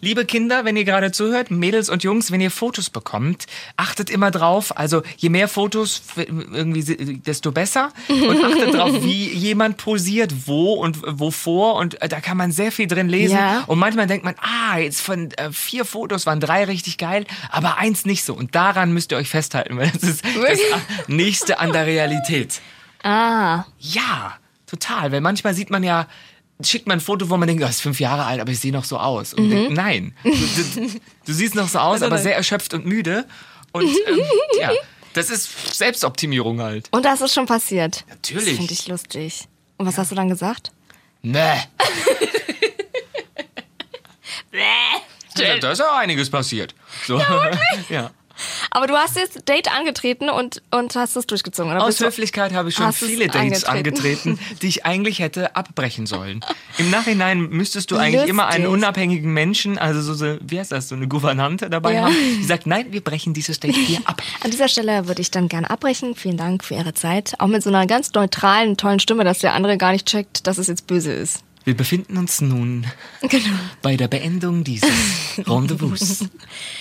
Liebe 0.00 0.24
Kinder, 0.26 0.64
wenn 0.64 0.76
ihr 0.76 0.84
gerade 0.84 1.10
zuhört, 1.12 1.50
Mädels 1.50 1.88
und 1.88 2.02
Jungs, 2.02 2.30
wenn 2.30 2.40
ihr 2.40 2.50
Fotos 2.50 2.90
bekommt, 2.90 3.46
achtet 3.76 4.10
immer 4.10 4.30
drauf. 4.30 4.76
Also 4.76 5.02
je 5.16 5.30
mehr 5.30 5.48
Fotos 5.48 6.02
irgendwie, 6.16 6.82
desto 7.16 7.52
besser. 7.52 7.92
Und 8.08 8.44
achtet 8.44 8.74
drauf, 8.74 8.90
wie 9.02 9.28
jemand 9.32 9.78
posiert, 9.78 10.46
wo 10.46 10.74
und 10.74 10.98
wovor. 11.18 11.76
Und 11.76 12.00
äh, 12.02 12.08
da 12.08 12.20
kann 12.20 12.36
man 12.36 12.52
sehr 12.52 12.72
viel 12.72 12.89
drin 12.90 13.08
lesen. 13.08 13.36
Ja. 13.36 13.64
Und 13.66 13.78
manchmal 13.78 14.06
denkt 14.06 14.24
man, 14.24 14.34
ah, 14.40 14.78
jetzt 14.78 15.00
von 15.00 15.30
äh, 15.32 15.50
vier 15.52 15.84
Fotos 15.84 16.26
waren 16.26 16.40
drei 16.40 16.64
richtig 16.64 16.98
geil, 16.98 17.24
aber 17.50 17.78
eins 17.78 18.04
nicht 18.04 18.24
so. 18.24 18.34
Und 18.34 18.54
daran 18.54 18.92
müsst 18.92 19.12
ihr 19.12 19.18
euch 19.18 19.28
festhalten, 19.30 19.76
weil 19.76 19.90
das 19.90 20.02
ist 20.02 20.24
das 20.24 20.58
nächste 21.08 21.58
an 21.58 21.72
der 21.72 21.86
Realität. 21.86 22.60
Ah, 23.02 23.64
Ja, 23.78 24.34
total. 24.66 25.12
Weil 25.12 25.20
manchmal 25.20 25.54
sieht 25.54 25.70
man 25.70 25.82
ja, 25.82 26.06
schickt 26.62 26.86
man 26.86 26.98
ein 26.98 27.00
Foto, 27.00 27.30
wo 27.30 27.36
man 27.36 27.48
denkt, 27.48 27.62
oh, 27.64 27.66
ist 27.68 27.80
fünf 27.80 28.00
Jahre 28.00 28.24
alt, 28.26 28.40
aber 28.40 28.52
ich 28.52 28.60
sehe 28.60 28.72
noch 28.72 28.84
so 28.84 28.98
aus. 28.98 29.32
Und 29.34 29.48
denkt, 29.50 29.72
nein, 29.72 30.14
du, 30.22 30.30
du, 30.30 30.90
du 31.26 31.32
siehst 31.32 31.54
noch 31.54 31.68
so 31.68 31.78
aus, 31.78 32.02
aber 32.02 32.18
sehr 32.18 32.36
erschöpft 32.36 32.74
und 32.74 32.84
müde. 32.86 33.24
Und 33.72 33.84
ähm, 33.84 34.20
ja, 34.60 34.70
das 35.14 35.30
ist 35.30 35.74
Selbstoptimierung 35.76 36.60
halt. 36.60 36.88
und 36.92 37.04
das 37.04 37.20
ist 37.20 37.32
schon 37.34 37.46
passiert. 37.46 38.04
Natürlich. 38.08 38.44
Das 38.50 38.56
finde 38.56 38.72
ich 38.72 38.86
lustig. 38.88 39.48
Und 39.78 39.86
was 39.86 39.96
hast 39.96 40.10
du 40.10 40.14
dann 40.14 40.28
gesagt? 40.28 40.72
Nee. 41.22 41.38
Ja, 44.52 45.56
da 45.58 45.72
ist 45.72 45.78
ja 45.78 45.96
einiges 45.96 46.30
passiert. 46.30 46.74
So. 47.06 47.20
Ja, 47.88 48.10
Aber 48.70 48.86
du 48.86 48.94
hast 48.94 49.16
jetzt 49.16 49.48
Date 49.48 49.70
angetreten 49.74 50.28
und, 50.30 50.62
und 50.70 50.94
hast 50.96 51.14
es 51.16 51.26
durchgezogen, 51.26 51.70
oder? 51.72 51.82
Aus 51.84 52.00
Höflichkeit 52.00 52.52
habe 52.54 52.68
ich 52.70 52.74
schon 52.74 52.92
viele 52.92 53.26
Dates 53.28 53.64
angetreten? 53.64 54.30
angetreten, 54.30 54.58
die 54.62 54.68
ich 54.68 54.86
eigentlich 54.86 55.18
hätte 55.18 55.54
abbrechen 55.56 56.06
sollen. 56.06 56.40
Im 56.78 56.90
Nachhinein 56.90 57.40
müsstest 57.50 57.90
du 57.90 57.96
eigentlich 57.96 58.28
immer 58.28 58.46
einen 58.46 58.64
Lustig. 58.64 58.82
unabhängigen 58.82 59.32
Menschen, 59.32 59.76
also 59.78 60.00
so, 60.02 60.14
so 60.14 60.38
wie 60.40 60.58
heißt 60.58 60.72
das, 60.72 60.88
so 60.88 60.94
eine 60.94 61.06
Gouvernante 61.08 61.68
dabei 61.68 61.94
Ja. 61.94 62.02
haben, 62.04 62.14
die 62.14 62.44
sagt, 62.44 62.66
nein, 62.66 62.86
wir 62.92 63.02
brechen 63.02 63.34
dieses 63.34 63.60
Date 63.60 63.76
hier 63.76 64.00
ab. 64.04 64.22
An 64.42 64.50
dieser 64.50 64.68
Stelle 64.68 65.06
würde 65.06 65.20
ich 65.20 65.30
dann 65.30 65.48
gerne 65.48 65.68
abbrechen. 65.68 66.14
Vielen 66.16 66.36
Dank 66.36 66.64
für 66.64 66.74
Ihre 66.74 66.94
Zeit. 66.94 67.34
Auch 67.38 67.46
mit 67.48 67.62
so 67.62 67.68
einer 67.70 67.86
ganz 67.86 68.12
neutralen, 68.14 68.76
tollen 68.76 69.00
Stimme, 69.00 69.24
dass 69.24 69.40
der 69.40 69.52
andere 69.54 69.76
gar 69.78 69.92
nicht 69.92 70.06
checkt, 70.06 70.46
dass 70.46 70.58
es 70.58 70.66
jetzt 70.68 70.86
böse 70.86 71.12
ist. 71.12 71.42
Wir 71.70 71.76
befinden 71.76 72.16
uns 72.16 72.40
nun 72.40 72.84
Genau. 73.22 73.44
bei 73.80 73.96
der 73.96 74.08
Beendung 74.08 74.64
dieses 74.64 74.90
Rendezvous. 75.46 76.24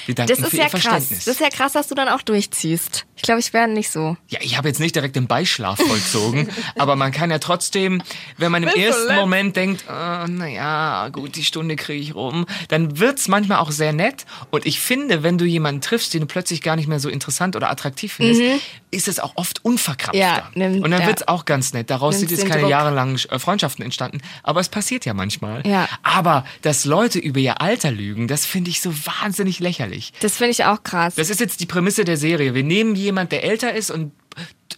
Wir 0.08 0.15
danken 0.15 0.30
Das 0.34 0.39
ist 0.39 0.49
für 0.49 0.58
ja 0.58 0.63
Ihr 0.63 0.69
krass. 0.71 0.82
Verständnis. 0.82 1.25
Das 1.25 1.36
ist 1.36 1.39
ja 1.41 1.49
krass, 1.49 1.73
dass 1.73 1.88
du 1.89 1.93
dann 1.93 2.08
auch 2.10 2.23
durchziehst. 2.23 3.06
Ich 3.15 3.21
glaube, 3.21 3.39
ich 3.39 3.54
wäre 3.54 3.67
nicht 3.67 3.91
so. 3.91 4.17
Ja, 4.30 4.39
ich 4.41 4.58
habe 4.58 4.67
jetzt 4.67 4.80
nicht 4.80 4.95
direkt 4.95 5.15
den 5.15 5.28
Beischlaf 5.28 5.78
vollzogen, 5.78 6.49
aber 6.78 6.95
man 6.95 7.12
kann 7.12 7.30
ja 7.30 7.38
trotzdem, 7.38 8.02
wenn 8.38 8.52
man 8.52 8.63
im 8.63 8.69
ersten? 8.69 9.13
Moment 9.13 9.56
denkt, 9.58 9.84
äh, 9.88 10.28
naja, 10.28 11.10
gut, 11.10 11.36
die 11.36 11.43
Stunde 11.43 11.75
kriege 11.75 12.02
ich 12.02 12.15
rum, 12.15 12.47
dann 12.69 12.97
wird's 12.99 13.28
manchmal 13.28 13.60
auch 13.60 13.69
sehr 13.69 13.93
nett. 13.93 14.25
Und 14.49 14.65
ich 14.65 14.80
finde, 14.80 15.21
wenn 15.21 15.38
du 15.38 15.45
jemanden 15.45 15.82
triffst, 15.82 16.15
den 16.15 16.21
du 16.21 16.25
plötzlich 16.25 16.63
gar 16.63 16.78
nicht 16.78 16.88
mehr 16.88 16.99
so 16.99 17.10
interessant 17.10 17.56
oder 17.56 17.69
attraktiv 17.69 18.13
findest, 18.13 18.41
ist 18.89 19.08
es 19.08 19.19
auch 19.19 19.34
oft 19.36 19.63
unverkrampfter. 19.63 20.49
Mhm. 20.56 20.62
Ja, 20.62 20.67
nimmt- 20.69 20.84
Und 20.84 20.89
dann 20.89 21.02
ja. 21.02 21.08
wird's 21.08 21.28
auch 21.28 21.45
ganz 21.45 21.73
nett. 21.73 21.91
Daraus 21.91 22.17
sind 22.19 22.32
jetzt 22.32 22.47
keine 22.47 22.62
Druck. 22.62 22.71
jahrelangen 22.71 23.19
äh, 23.30 23.38
Freundschaften 23.38 23.84
entstanden. 23.86 24.21
Aber 24.41 24.62
es 24.62 24.69
passiert 24.69 24.79
ja 25.06 25.13
manchmal. 25.13 25.65
Ja. 25.68 25.88
Aber 26.04 26.46
dass 26.62 26.86
Leute 26.86 27.20
über 27.20 27.39
ihr 27.39 27.62
Alter 27.62 27.92
lügen, 27.92 28.28
das 28.28 28.46
finde 28.46 28.70
ich 28.72 28.82
so 28.82 28.92
wahnsinnig 28.94 29.60
lächerlich. 29.60 30.13
Das 30.22 30.38
finde 30.38 30.52
ich 30.52 30.65
auch 30.65 30.84
krass. 30.84 31.15
Das 31.15 31.30
ist 31.30 31.39
jetzt 31.39 31.60
die 31.60 31.65
Prämisse 31.65 32.04
der 32.06 32.18
Serie. 32.18 32.54
Wir 32.54 32.63
nehmen 32.63 32.96
jemand, 32.96 33.32
der 33.32 33.44
älter 33.44 33.74
ist 33.74 33.92
und 33.92 34.12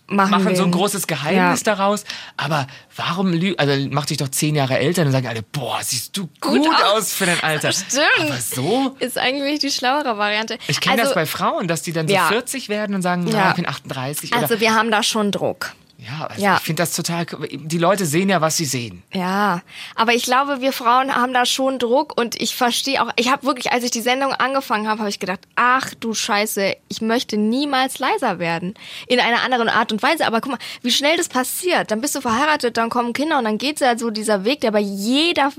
Machen 0.07 0.31
machen, 0.31 0.55
so 0.57 0.63
ein 0.63 0.71
großes 0.71 1.07
Geheimnis 1.07 1.61
Ja. 1.61 1.75
daraus. 1.75 2.03
Aber 2.35 2.67
warum 2.97 3.31
lügen? 3.31 3.57
Also 3.57 3.87
mach 3.91 4.05
dich 4.05 4.17
doch 4.17 4.27
zehn 4.27 4.55
Jahre 4.55 4.77
älter 4.77 5.01
und 5.01 5.05
dann 5.07 5.13
sagen 5.13 5.27
alle, 5.27 5.41
boah, 5.41 5.79
siehst 5.81 6.17
du 6.17 6.27
gut, 6.41 6.59
Gut 6.59 6.67
aus. 6.67 6.97
aus 6.97 7.13
für 7.13 7.25
dein 7.25 7.41
Alter. 7.41 7.71
Stimmt. 7.71 8.01
Aber 8.19 8.37
so? 8.37 8.95
ist 8.99 9.17
eigentlich 9.17 9.59
die 9.59 9.71
schlauere 9.71 10.17
Variante. 10.17 10.57
Ich 10.67 10.81
kenne 10.81 10.95
also, 11.01 11.05
das 11.05 11.15
bei 11.15 11.25
Frauen, 11.25 11.67
dass 11.69 11.81
die 11.81 11.93
dann 11.93 12.07
so 12.09 12.13
Ja. 12.13 12.27
40 12.27 12.67
werden 12.67 12.93
und 12.95 13.01
sagen, 13.01 13.25
Ja. 13.27 13.49
ich 13.51 13.55
bin 13.55 13.67
38. 13.67 14.33
Also 14.33 14.59
wir 14.59 14.73
haben 14.73 14.91
da 14.91 15.01
schon 15.01 15.31
Druck. 15.31 15.73
Ja, 16.01 16.25
also 16.25 16.41
ja. 16.41 16.55
ich 16.55 16.63
finde 16.63 16.81
das 16.81 16.95
total. 16.95 17.27
Die 17.51 17.77
Leute 17.77 18.07
sehen 18.07 18.29
ja, 18.29 18.41
was 18.41 18.57
sie 18.57 18.65
sehen. 18.65 19.03
Ja, 19.13 19.61
aber 19.95 20.15
ich 20.15 20.23
glaube, 20.23 20.59
wir 20.59 20.73
Frauen 20.73 21.15
haben 21.15 21.31
da 21.31 21.45
schon 21.45 21.77
Druck 21.77 22.19
und 22.19 22.41
ich 22.41 22.55
verstehe 22.55 23.03
auch, 23.03 23.11
ich 23.17 23.31
habe 23.31 23.45
wirklich, 23.45 23.71
als 23.71 23.83
ich 23.83 23.91
die 23.91 24.01
Sendung 24.01 24.33
angefangen 24.33 24.87
habe, 24.87 25.01
habe 25.01 25.09
ich 25.09 25.19
gedacht, 25.19 25.41
ach 25.55 25.93
du 25.99 26.15
Scheiße, 26.15 26.75
ich 26.89 27.01
möchte 27.01 27.37
niemals 27.37 27.99
leiser 27.99 28.39
werden. 28.39 28.73
In 29.05 29.19
einer 29.19 29.43
anderen 29.43 29.69
Art 29.69 29.91
und 29.91 30.01
Weise. 30.01 30.25
Aber 30.25 30.41
guck 30.41 30.53
mal, 30.53 30.59
wie 30.81 30.89
schnell 30.89 31.17
das 31.17 31.29
passiert. 31.29 31.91
Dann 31.91 32.01
bist 32.01 32.15
du 32.15 32.21
verheiratet, 32.21 32.77
dann 32.77 32.89
kommen 32.89 33.13
Kinder 33.13 33.37
und 33.37 33.45
dann 33.45 33.59
geht 33.59 33.79
ja 33.79 33.95
so 33.95 34.09
dieser 34.09 34.43
Weg, 34.43 34.61
der 34.61 34.71
bei 34.71 34.79
jeder 34.79 35.51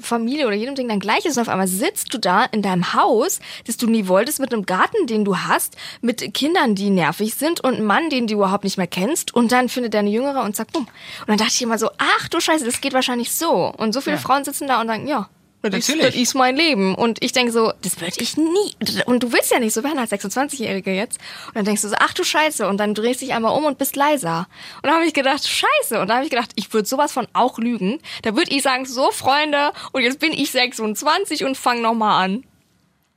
Familie 0.00 0.46
oder 0.46 0.56
jedem 0.56 0.74
Ding 0.74 0.88
dann 0.88 1.00
gleich 1.00 1.24
ist. 1.24 1.38
Und 1.38 1.44
auf 1.44 1.48
einmal 1.48 1.68
sitzt 1.68 2.12
du 2.12 2.18
da 2.18 2.44
in 2.44 2.60
deinem 2.60 2.92
Haus, 2.92 3.40
das 3.66 3.78
du 3.78 3.86
nie 3.86 4.08
wolltest, 4.08 4.40
mit 4.40 4.52
einem 4.52 4.66
Garten, 4.66 5.06
den 5.06 5.24
du 5.24 5.38
hast, 5.38 5.74
mit 6.02 6.34
Kindern, 6.34 6.74
die 6.74 6.90
nervig 6.90 7.34
sind 7.34 7.60
und 7.60 7.76
einem 7.76 7.86
Mann, 7.86 8.10
den 8.10 8.26
du 8.26 8.34
überhaupt 8.34 8.64
nicht 8.64 8.76
mehr 8.76 8.86
kennst. 8.86 9.34
Und 9.34 9.52
dann 9.52 9.70
findet 9.86 9.94
deine 9.94 10.10
Jüngere 10.10 10.42
und 10.42 10.56
zack, 10.56 10.72
bumm. 10.72 10.86
Und 11.20 11.28
dann 11.28 11.38
dachte 11.38 11.52
ich 11.54 11.62
immer 11.62 11.78
so, 11.78 11.90
ach 11.98 12.28
du 12.28 12.40
Scheiße, 12.40 12.64
das 12.64 12.80
geht 12.80 12.92
wahrscheinlich 12.92 13.32
so. 13.32 13.72
Und 13.76 13.92
so 13.92 14.00
viele 14.00 14.16
Ja. 14.16 14.22
Frauen 14.22 14.44
sitzen 14.44 14.66
da 14.66 14.80
und 14.80 14.88
sagen, 14.88 15.06
ja. 15.06 15.28
Das 15.62 15.74
ist, 15.74 15.88
Natürlich. 15.88 16.06
das 16.14 16.22
ist 16.22 16.34
mein 16.34 16.54
Leben. 16.54 16.94
Und 16.94 17.24
ich 17.24 17.32
denke 17.32 17.50
so, 17.50 17.72
das 17.82 18.00
würde 18.00 18.12
ich 18.20 18.36
nie. 18.36 18.76
Und 19.06 19.22
du 19.24 19.32
willst 19.32 19.50
ja 19.50 19.58
nicht 19.58 19.72
so 19.74 19.82
werden 19.82 19.98
als 19.98 20.12
26-Jährige 20.12 20.92
jetzt. 20.92 21.18
Und 21.48 21.56
dann 21.56 21.64
denkst 21.64 21.82
du 21.82 21.88
so, 21.88 21.96
ach 21.98 22.12
du 22.14 22.22
Scheiße. 22.22 22.68
Und 22.68 22.76
dann 22.78 22.94
drehst 22.94 23.20
dich 23.20 23.32
einmal 23.32 23.56
um 23.56 23.64
und 23.64 23.76
bist 23.76 23.96
leiser. 23.96 24.46
Und 24.76 24.84
dann 24.86 24.94
habe 24.94 25.06
ich 25.06 25.12
gedacht, 25.14 25.48
Scheiße. 25.48 25.98
Und 26.00 26.06
dann 26.08 26.16
habe 26.18 26.24
ich 26.24 26.30
gedacht, 26.30 26.50
ich 26.54 26.72
würde 26.72 26.86
sowas 26.86 27.10
von 27.10 27.26
auch 27.32 27.58
lügen. 27.58 27.98
Da 28.22 28.36
würde 28.36 28.54
ich 28.54 28.62
sagen, 28.62 28.86
so 28.86 29.10
Freunde, 29.10 29.72
und 29.92 30.02
jetzt 30.02 30.20
bin 30.20 30.32
ich 30.32 30.52
26 30.52 31.44
und 31.44 31.56
fang 31.56 31.80
nochmal 31.80 32.22
an. 32.24 32.44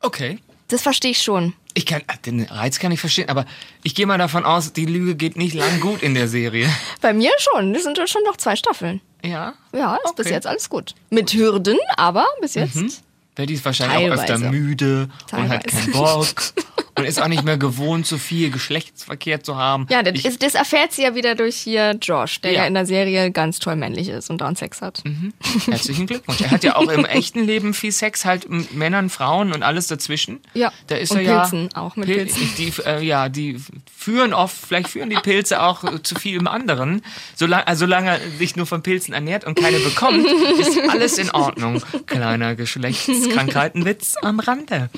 Okay. 0.01 0.39
Das 0.69 0.82
verstehe 0.82 1.12
ich 1.12 1.21
schon. 1.21 1.53
Ich 1.73 1.86
kann, 1.86 2.01
ah, 2.08 2.15
den 2.25 2.41
Reiz 2.43 2.79
kann 2.79 2.91
ich 2.91 2.99
verstehen, 2.99 3.29
aber 3.29 3.45
ich 3.84 3.93
gehe 3.95 4.05
mal 4.05 4.17
davon 4.17 4.43
aus, 4.45 4.73
die 4.73 4.86
Lüge 4.86 5.15
geht 5.15 5.36
nicht 5.38 5.53
lang 5.53 5.79
gut 5.79 6.01
in 6.01 6.13
der 6.13 6.27
Serie. 6.27 6.69
Bei 7.01 7.13
mir 7.13 7.32
schon. 7.39 7.73
Das 7.73 7.84
sind 7.84 7.97
schon 8.10 8.23
noch 8.23 8.38
zwei 8.38 8.55
Staffeln. 8.55 9.01
Ja? 9.23 9.53
Ja, 9.73 9.97
ist 10.05 10.15
bis 10.15 10.25
Okay. 10.27 10.36
jetzt 10.36 10.47
alles 10.47 10.69
gut. 10.69 10.95
Mit 11.10 11.34
Hürden, 11.34 11.77
aber 11.97 12.25
bis 12.41 12.55
jetzt. 12.55 13.03
Weil 13.36 13.45
die 13.45 13.53
ist 13.53 13.63
wahrscheinlich 13.65 13.97
auch 14.10 14.13
öfter 14.15 14.34
Teilweise. 14.36 14.51
müde 14.51 15.10
und 15.32 15.49
hat 15.49 15.63
Teilweise. 15.63 15.91
keinen 15.91 15.91
Bock 15.93 16.27
und 17.00 17.06
ist 17.06 17.22
auch 17.22 17.28
nicht 17.28 17.44
mehr 17.44 17.58
gewohnt, 17.58 18.06
so 18.06 18.18
viel 18.18 18.50
Geschlechtsverkehr 18.52 19.44
zu 19.44 19.56
haben. 19.58 19.88
Ja, 19.90 20.04
das, 20.04 20.14
ich, 20.16 20.26
ist, 20.26 20.44
das 20.44 20.56
erfährt 20.56 20.92
sie 20.94 21.04
ja 21.04 21.16
wieder 21.16 21.36
durch 21.36 21.56
hier 21.56 21.98
Josh, 22.02 22.42
der 22.42 22.52
ja. 22.52 22.60
Ja. 22.62 22.68
in 22.68 22.74
der 22.74 22.86
Serie 22.86 23.32
ganz 23.32 23.60
toll 23.60 23.76
männlich 23.76 24.10
ist 24.10 24.30
und 24.30 24.42
dauernd 24.42 24.58
Sex 24.58 24.82
hat. 24.82 25.02
Herzlichen 25.66 26.08
Glückwunsch. 26.08 26.42
Er 26.42 26.52
hat 26.52 26.64
ja 26.64 26.76
auch 26.76 26.90
im 26.90 27.06
echten 27.06 27.44
Leben 27.44 27.74
viel 27.74 27.92
Sex, 27.92 28.26
halt 28.26 28.50
mit 28.50 28.74
Männern, 28.74 29.10
Frauen 29.10 29.54
und 29.54 29.64
alles 29.64 29.88
dazwischen. 29.88 30.40
Ja. 30.54 30.72
Da 30.88 30.96
ist 30.96 31.12
Und 31.12 31.18
er 31.18 31.24
ja. 31.24 31.40
Pilzen, 31.42 31.70
auch 31.74 31.96
mit 31.96 32.08
Pil- 32.08 32.18
Pilzen. 32.26 32.50
Die, 32.58 32.74
äh, 32.86 33.04
ja, 33.04 33.30
die 33.30 33.58
führen 33.96 34.34
oft, 34.34 34.56
vielleicht 34.68 34.90
führen 34.90 35.10
die 35.10 35.16
Pilze 35.18 35.62
auch 35.62 35.84
zu 36.04 36.16
vielem 36.16 36.48
anderen. 36.48 37.02
Solange, 37.36 37.68
also 37.68 37.86
solange 37.86 38.10
er 38.10 38.20
sich 38.38 38.56
nur 38.56 38.66
von 38.66 38.84
Pilzen 38.84 39.14
ernährt 39.14 39.46
und 39.46 39.56
keine 39.58 39.80
bekommt, 39.80 40.26
ist 40.60 40.78
alles 40.90 41.18
in 41.18 41.32
Ordnung. 41.32 41.82
Kleiner 42.06 42.56
Geschlechtskrankheitenwitz 42.56 44.16
am 44.22 44.40
Rande. 44.40 44.90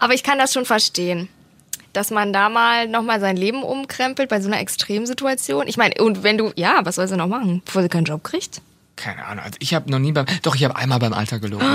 Aber 0.00 0.14
ich 0.14 0.24
kann 0.24 0.38
das 0.38 0.52
schon 0.52 0.64
verstehen. 0.64 1.28
Dass 1.92 2.10
man 2.10 2.32
da 2.32 2.48
mal 2.48 2.88
nochmal 2.88 3.20
sein 3.20 3.36
Leben 3.36 3.62
umkrempelt 3.62 4.28
bei 4.28 4.40
so 4.40 4.48
einer 4.48 4.60
Extremsituation. 4.60 5.66
Ich 5.66 5.76
meine, 5.76 5.94
und 6.00 6.22
wenn 6.22 6.38
du, 6.38 6.52
ja, 6.54 6.80
was 6.84 6.96
soll 6.96 7.08
sie 7.08 7.16
noch 7.16 7.26
machen, 7.26 7.62
bevor 7.64 7.82
sie 7.82 7.88
keinen 7.88 8.04
Job 8.04 8.22
kriegt? 8.22 8.62
Keine 9.00 9.24
Ahnung. 9.24 9.42
Also 9.42 9.56
ich 9.60 9.72
habe 9.74 9.90
noch 9.90 9.98
nie 9.98 10.12
beim. 10.12 10.26
Doch, 10.42 10.54
ich 10.54 10.62
habe 10.62 10.76
einmal 10.76 10.98
beim 10.98 11.14
Alter 11.14 11.38
gelogen. 11.38 11.66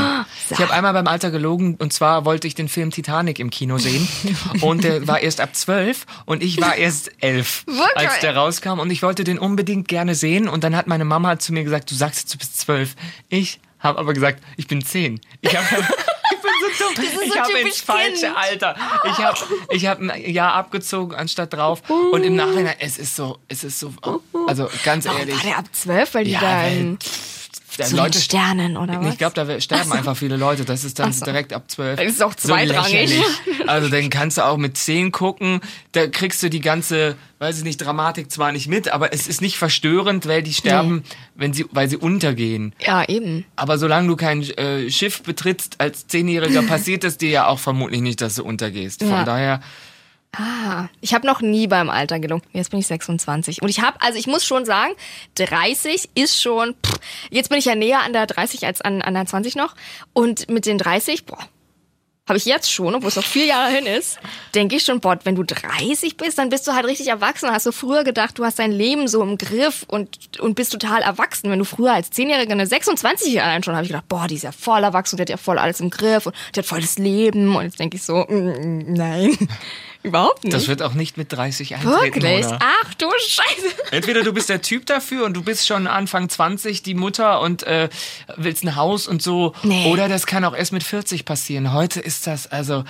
Ich 0.41 0.49
sag. 0.49 0.59
habe 0.59 0.73
einmal 0.73 0.93
beim 0.93 1.07
Alter 1.07 1.31
gelogen 1.31 1.75
und 1.75 1.91
zwar 1.91 2.23
wollte 2.23 2.47
ich 2.47 2.53
den 2.53 2.69
Film 2.69 2.91
Titanic 2.91 3.39
im 3.39 3.49
Kino 3.49 3.79
sehen. 3.79 4.07
und 4.61 4.83
der 4.83 5.07
war 5.07 5.19
erst 5.19 5.41
ab 5.41 5.55
zwölf 5.55 6.05
und 6.25 6.43
ich 6.43 6.61
war 6.61 6.75
erst 6.75 7.11
elf, 7.21 7.65
Wirklich? 7.65 7.83
als 7.95 8.19
der 8.19 8.35
rauskam. 8.35 8.79
Und 8.79 8.91
ich 8.91 9.01
wollte 9.01 9.23
den 9.23 9.39
unbedingt 9.39 9.87
gerne 9.87 10.13
sehen. 10.13 10.47
Und 10.47 10.63
dann 10.63 10.75
hat 10.75 10.85
meine 10.85 11.03
Mama 11.03 11.39
zu 11.39 11.51
mir 11.51 11.63
gesagt, 11.63 11.89
du 11.89 11.95
sagst 11.95 12.31
du 12.31 12.37
bist 12.37 12.59
zwölf. 12.59 12.95
Ich 13.27 13.59
habe 13.79 13.97
aber 13.97 14.13
gesagt, 14.13 14.43
ich 14.55 14.67
bin 14.67 14.85
zehn. 14.85 15.19
Ich 15.41 15.57
habe. 15.57 15.67
Dumm. 16.79 17.03
ist 17.03 17.21
ich 17.21 17.33
so 17.33 17.39
habe 17.39 17.51
ins 17.59 17.81
falsche 17.81 18.25
Kind. 18.27 18.37
Alter. 18.37 18.75
Ich 19.05 19.17
habe 19.17 19.37
ich 19.69 19.85
hab 19.85 19.99
ein 19.99 20.31
Jahr 20.31 20.53
abgezogen 20.53 21.15
anstatt 21.15 21.53
drauf. 21.53 21.81
Und 21.89 22.23
im 22.23 22.35
Nachhinein, 22.35 22.75
es 22.79 22.97
ist 22.97 23.15
so, 23.15 23.37
es 23.47 23.63
ist 23.63 23.79
so, 23.79 23.93
also 24.47 24.69
ganz 24.83 25.05
Warum 25.05 25.19
ehrlich. 25.19 25.35
war 25.35 25.43
der 25.43 25.57
ab 25.59 25.65
zwölf, 25.71 26.13
weil 26.13 26.25
die 26.25 26.31
Ja, 26.31 26.41
da 26.41 26.47
weil, 26.63 26.97
zu 27.77 27.95
den 27.95 28.13
Sternen 28.13 28.77
oder 28.77 29.01
was? 29.01 29.13
ich 29.13 29.17
glaube, 29.17 29.33
da 29.35 29.59
sterben 29.59 29.91
einfach 29.91 30.15
viele 30.17 30.37
Leute. 30.37 30.65
Das 30.65 30.83
ist 30.83 30.99
dann 30.99 31.11
so. 31.13 31.25
direkt 31.25 31.53
ab 31.53 31.63
12. 31.69 31.97
Das 31.99 32.05
ist 32.05 32.23
auch 32.23 32.33
So 32.37 32.49
zweitrangig. 32.49 32.91
lächerlich. 33.09 33.23
also 33.67 33.89
dann 33.89 34.09
kannst 34.09 34.37
du 34.37 34.45
auch 34.45 34.57
mit 34.57 34.77
10 34.77 35.11
gucken. 35.11 35.61
Da 35.91 36.07
kriegst 36.07 36.41
du 36.43 36.49
die 36.49 36.61
ganze, 36.61 37.15
weiß 37.39 37.57
ich 37.59 37.63
nicht, 37.63 37.77
Dramatik 37.77 38.31
zwar 38.31 38.51
nicht 38.51 38.67
mit, 38.67 38.89
aber 38.89 39.13
es 39.13 39.27
ist 39.27 39.41
nicht 39.41 39.57
verstörend, 39.57 40.27
weil 40.27 40.43
die 40.43 40.53
sterben, 40.53 41.03
wenn 41.35 41.53
sie, 41.53 41.65
weil 41.71 41.89
sie 41.89 41.97
untergehen. 41.97 42.73
ja, 42.85 43.03
eben. 43.07 43.45
Aber 43.55 43.77
solange 43.77 44.07
du 44.07 44.15
kein 44.15 44.41
äh, 44.43 44.89
Schiff 44.89 45.21
betrittst 45.23 45.75
als 45.79 46.07
Zehnjähriger, 46.07 46.61
passiert 46.67 47.03
es 47.03 47.17
dir 47.17 47.29
ja 47.29 47.47
auch 47.47 47.59
vermutlich 47.59 48.01
nicht, 48.01 48.21
dass 48.21 48.35
du 48.35 48.43
untergehst. 48.43 49.01
Von 49.01 49.11
Ja. 49.11 49.23
daher, 49.23 49.61
Ah, 50.37 50.87
ich 51.01 51.13
habe 51.13 51.25
noch 51.25 51.41
nie 51.41 51.67
beim 51.67 51.89
Alter 51.89 52.19
gelungen. 52.19 52.43
Jetzt 52.51 52.71
bin 52.71 52.79
ich 52.79 52.87
26. 52.87 53.61
Und 53.61 53.69
ich 53.69 53.81
habe, 53.81 54.01
also 54.01 54.19
ich 54.19 54.27
muss 54.27 54.45
schon 54.45 54.65
sagen, 54.65 54.93
30 55.35 56.09
ist 56.15 56.41
schon, 56.41 56.75
pff, 56.85 56.99
jetzt 57.29 57.49
bin 57.49 57.57
ich 57.57 57.65
ja 57.65 57.75
näher 57.75 58.01
an 58.01 58.13
der 58.13 58.27
30 58.27 58.65
als 58.65 58.81
an, 58.81 59.01
an 59.01 59.13
der 59.13 59.25
20 59.25 59.55
noch. 59.55 59.75
Und 60.13 60.49
mit 60.49 60.65
den 60.65 60.77
30, 60.77 61.25
boah, 61.25 61.39
habe 62.27 62.37
ich 62.37 62.45
jetzt 62.45 62.71
schon, 62.71 62.95
obwohl 62.95 63.09
es 63.09 63.15
noch 63.15 63.23
vier 63.23 63.45
Jahre 63.45 63.71
hin 63.71 63.85
ist, 63.85 64.17
denke 64.55 64.75
ich 64.75 64.83
schon, 64.83 64.99
boah, 64.99 65.17
wenn 65.23 65.35
du 65.35 65.43
30 65.43 66.17
bist, 66.17 66.39
dann 66.39 66.49
bist 66.49 66.67
du 66.67 66.73
halt 66.73 66.85
richtig 66.85 67.07
erwachsen. 67.07 67.51
Hast 67.51 67.67
du 67.67 67.71
früher 67.71 68.03
gedacht, 68.03 68.39
du 68.39 68.43
hast 68.43 68.57
dein 68.57 68.71
Leben 68.71 69.07
so 69.07 69.21
im 69.21 69.37
Griff 69.37 69.85
und, 69.87 70.39
und 70.39 70.55
bist 70.55 70.71
total 70.71 71.03
erwachsen. 71.03 71.51
Wenn 71.51 71.59
du 71.59 71.65
früher 71.65 71.93
als 71.93 72.11
10-Jährige 72.11 72.51
eine 72.51 72.65
26-Jährige 72.65 73.43
allein 73.43 73.61
schon, 73.61 73.75
habe 73.75 73.83
ich 73.83 73.91
gedacht, 73.91 74.07
boah, 74.07 74.27
die 74.27 74.35
ist 74.35 74.43
ja 74.43 74.51
voll 74.51 74.83
erwachsen, 74.83 75.17
die 75.17 75.21
hat 75.21 75.29
ja 75.29 75.37
voll 75.37 75.59
alles 75.59 75.79
im 75.79 75.91
Griff 75.91 76.25
und 76.25 76.35
die 76.55 76.59
hat 76.59 76.65
voll 76.65 76.81
das 76.81 76.97
Leben. 76.97 77.55
Und 77.55 77.63
jetzt 77.63 77.79
denke 77.79 77.97
ich 77.97 78.03
so, 78.03 78.25
mm, 78.27 78.33
mm, 78.33 78.93
nein, 78.93 79.37
überhaupt 80.05 80.43
nicht. 80.43 80.53
das 80.55 80.67
wird 80.67 80.81
auch 80.81 80.93
nicht 80.93 81.17
mit 81.17 81.31
30 81.33 81.75
eintreten. 81.75 82.01
Wirklich? 82.15 82.43
Mona. 82.45 82.59
Ach 82.83 82.93
du 82.93 83.07
Scheiße. 83.27 83.75
Entweder 83.91 84.23
du 84.23 84.31
bist 84.33 84.49
der 84.49 84.61
Typ 84.61 84.85
dafür 84.85 85.25
und 85.25 85.33
du 85.33 85.43
bist 85.43 85.67
schon 85.67 85.87
Anfang 85.87 86.29
20 86.29 86.83
die 86.83 86.93
Mutter 86.93 87.41
und 87.41 87.63
äh, 87.63 87.89
willst 88.37 88.63
ein 88.63 88.75
Haus 88.75 89.07
und 89.07 89.21
so. 89.21 89.53
Nee. 89.63 89.91
Oder 89.91 90.07
das 90.07 90.25
kann 90.25 90.45
auch 90.45 90.55
erst 90.55 90.71
mit 90.71 90.83
40 90.83 91.25
passieren. 91.25 91.73
Heute 91.73 91.99
ist 91.99 92.27
das, 92.27 92.47
also 92.47 92.83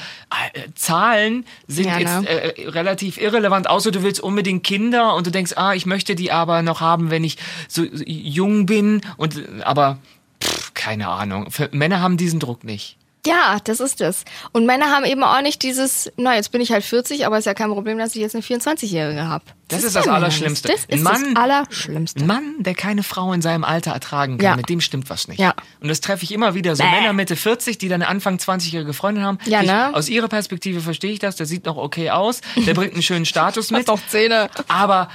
äh, 0.54 0.62
Zahlen 0.76 1.46
sind 1.68 1.86
Ja, 1.88 2.00
jetzt 2.00 2.22
ne? 2.22 2.30
äh, 2.30 2.70
relativ 2.70 3.18
irrelevant, 3.18 3.70
außer 3.70 3.92
du 3.92 4.04
willst 4.04 4.20
unbedingt 4.22 4.64
Kinder 4.64 5.16
und 5.16 5.26
du 5.28 5.32
denkst, 5.32 5.54
ah, 5.56 5.74
ich 5.74 5.86
möchte 5.86 6.16
die 6.16 6.32
aber 6.32 6.62
noch 6.62 6.82
haben, 6.82 7.10
wenn 7.10 7.24
ich 7.24 7.38
so 7.68 7.84
so 7.92 8.04
jung 8.06 8.66
bin. 8.66 9.02
Und 9.18 9.42
aber 9.64 9.98
pff, 10.44 10.74
keine 10.74 11.08
Ahnung. 11.08 11.52
Für, 11.52 11.70
Männer 11.72 12.02
haben 12.02 12.18
diesen 12.18 12.40
Druck 12.40 12.64
nicht. 12.64 12.98
Ja, 13.26 13.58
das 13.64 13.80
ist 13.80 14.02
es. 14.02 14.24
Und 14.52 14.66
Männer 14.66 14.88
haben 14.92 15.06
eben 15.06 15.24
auch 15.24 15.42
nicht 15.42 15.64
dieses, 15.64 16.12
na, 16.18 16.36
jetzt 16.36 16.52
bin 16.52 16.62
ich 16.62 16.72
halt 16.72 16.84
40, 16.84 17.26
aber 17.26 17.38
ist 17.38 17.46
ja 17.46 17.54
kein 17.54 17.70
Problem, 17.72 17.98
dass 17.98 18.16
ich 18.16 18.22
jetzt 18.22 18.36
eine 18.36 18.44
24-Jährige 18.44 19.28
habe. 19.28 19.44
Das 19.68 19.84
ist 19.84 19.96
das 19.96 20.08
Allerschlimmste. 20.08 20.68
Das 20.68 20.88
Ein 20.88 20.98
ist 21.00 21.04
Mann- 21.04 21.34
das 21.34 21.44
Allerschlimmste. 21.44 22.20
Ein 22.22 22.28
Mann, 22.28 22.56
der 22.60 22.76
keine 22.76 23.02
Frau 23.02 23.34
in 23.34 23.42
seinem 23.42 23.64
Alter 23.64 23.92
ertragen 23.92 24.38
kann, 24.38 24.46
Ja. 24.46 24.56
mit 24.56 24.70
dem 24.70 24.80
stimmt 24.80 25.10
was 25.10 25.28
nicht. 25.28 25.40
Ja. 25.40 25.56
Und 25.82 25.88
das 25.88 26.02
treffe 26.02 26.24
ich 26.24 26.32
immer 26.32 26.54
wieder. 26.54 26.76
So 26.76 26.84
Bäh. 26.84 26.92
Männer 26.92 27.14
Mitte 27.14 27.36
40, 27.36 27.80
die 27.80 27.88
dann 27.88 28.04
Anfang 28.04 28.38
20-jährige 28.38 28.94
Freundin 28.94 29.24
haben. 29.24 29.40
Ja, 29.46 29.62
ich, 29.62 29.68
ne? 29.68 29.96
Aus 29.96 30.08
ihrer 30.08 30.28
Perspektive 30.28 30.82
verstehe 30.82 31.12
ich 31.14 31.18
das. 31.20 31.36
Der 31.36 31.48
sieht 31.48 31.66
noch 31.66 31.78
okay 31.78 32.12
aus. 32.12 32.42
Der 32.58 32.76
bringt 32.76 32.94
einen 32.94 33.02
schönen 33.02 33.26
Status 33.26 33.72
mit. 33.72 33.90
doch 33.90 34.00
Zähne. 34.08 34.52
Aber 34.68 35.10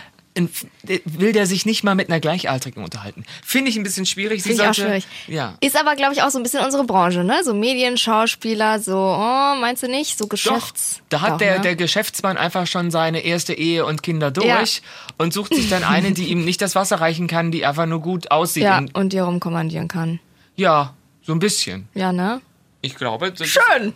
will 1.04 1.32
der 1.32 1.46
sich 1.46 1.66
nicht 1.66 1.84
mal 1.84 1.94
mit 1.94 2.08
einer 2.08 2.20
Gleichaltrigen 2.20 2.82
unterhalten. 2.82 3.24
Finde 3.44 3.70
ich 3.70 3.76
ein 3.76 3.82
bisschen 3.82 4.06
schwierig. 4.06 4.42
Finde 4.42 4.54
ich 4.54 4.60
auch 4.68 4.74
sollte- 4.74 4.80
schwierig. 4.82 5.06
Ja. 5.28 5.54
Ist 5.60 5.76
aber, 5.78 5.96
glaube 5.96 6.14
ich, 6.14 6.22
auch 6.22 6.30
so 6.30 6.38
ein 6.38 6.42
bisschen 6.42 6.64
unsere 6.64 6.84
Branche, 6.84 7.24
ne? 7.24 7.40
So 7.44 7.54
Medien, 7.54 7.96
Schauspieler, 7.96 8.78
so, 8.80 8.96
oh, 8.96 9.54
meinst 9.60 9.82
du 9.82 9.88
nicht? 9.88 10.16
So 10.18 10.24
Doch, 10.24 10.30
Geschäfts. 10.30 11.02
da 11.08 11.20
hat 11.20 11.30
Doch, 11.32 11.38
der, 11.38 11.56
ne? 11.56 11.60
der 11.62 11.76
Geschäftsmann 11.76 12.36
einfach 12.36 12.66
schon 12.66 12.90
seine 12.90 13.20
erste 13.24 13.54
Ehe 13.54 13.84
und 13.84 14.02
Kinder 14.02 14.30
durch 14.30 14.46
Ja. 14.46 14.82
und 15.18 15.32
sucht 15.32 15.54
sich 15.54 15.68
dann 15.68 15.84
eine, 15.84 16.12
die 16.12 16.24
ihm 16.28 16.44
nicht 16.44 16.60
das 16.62 16.74
Wasser 16.74 16.96
reichen 17.00 17.26
kann, 17.26 17.50
die 17.50 17.66
einfach 17.66 17.86
nur 17.86 18.00
gut 18.00 18.30
aussieht. 18.30 18.62
Ja, 18.64 18.78
Und, 18.78 18.94
und 18.94 19.12
die 19.12 19.18
rumkommandieren 19.18 19.88
kann. 19.88 20.20
ja, 20.56 20.94
so 21.22 21.32
ein 21.32 21.38
bisschen. 21.38 21.88
Ja, 21.94 22.12
ne? 22.12 22.40
Ich 22.80 22.94
glaube, 22.96 23.32
Schön. 23.36 23.92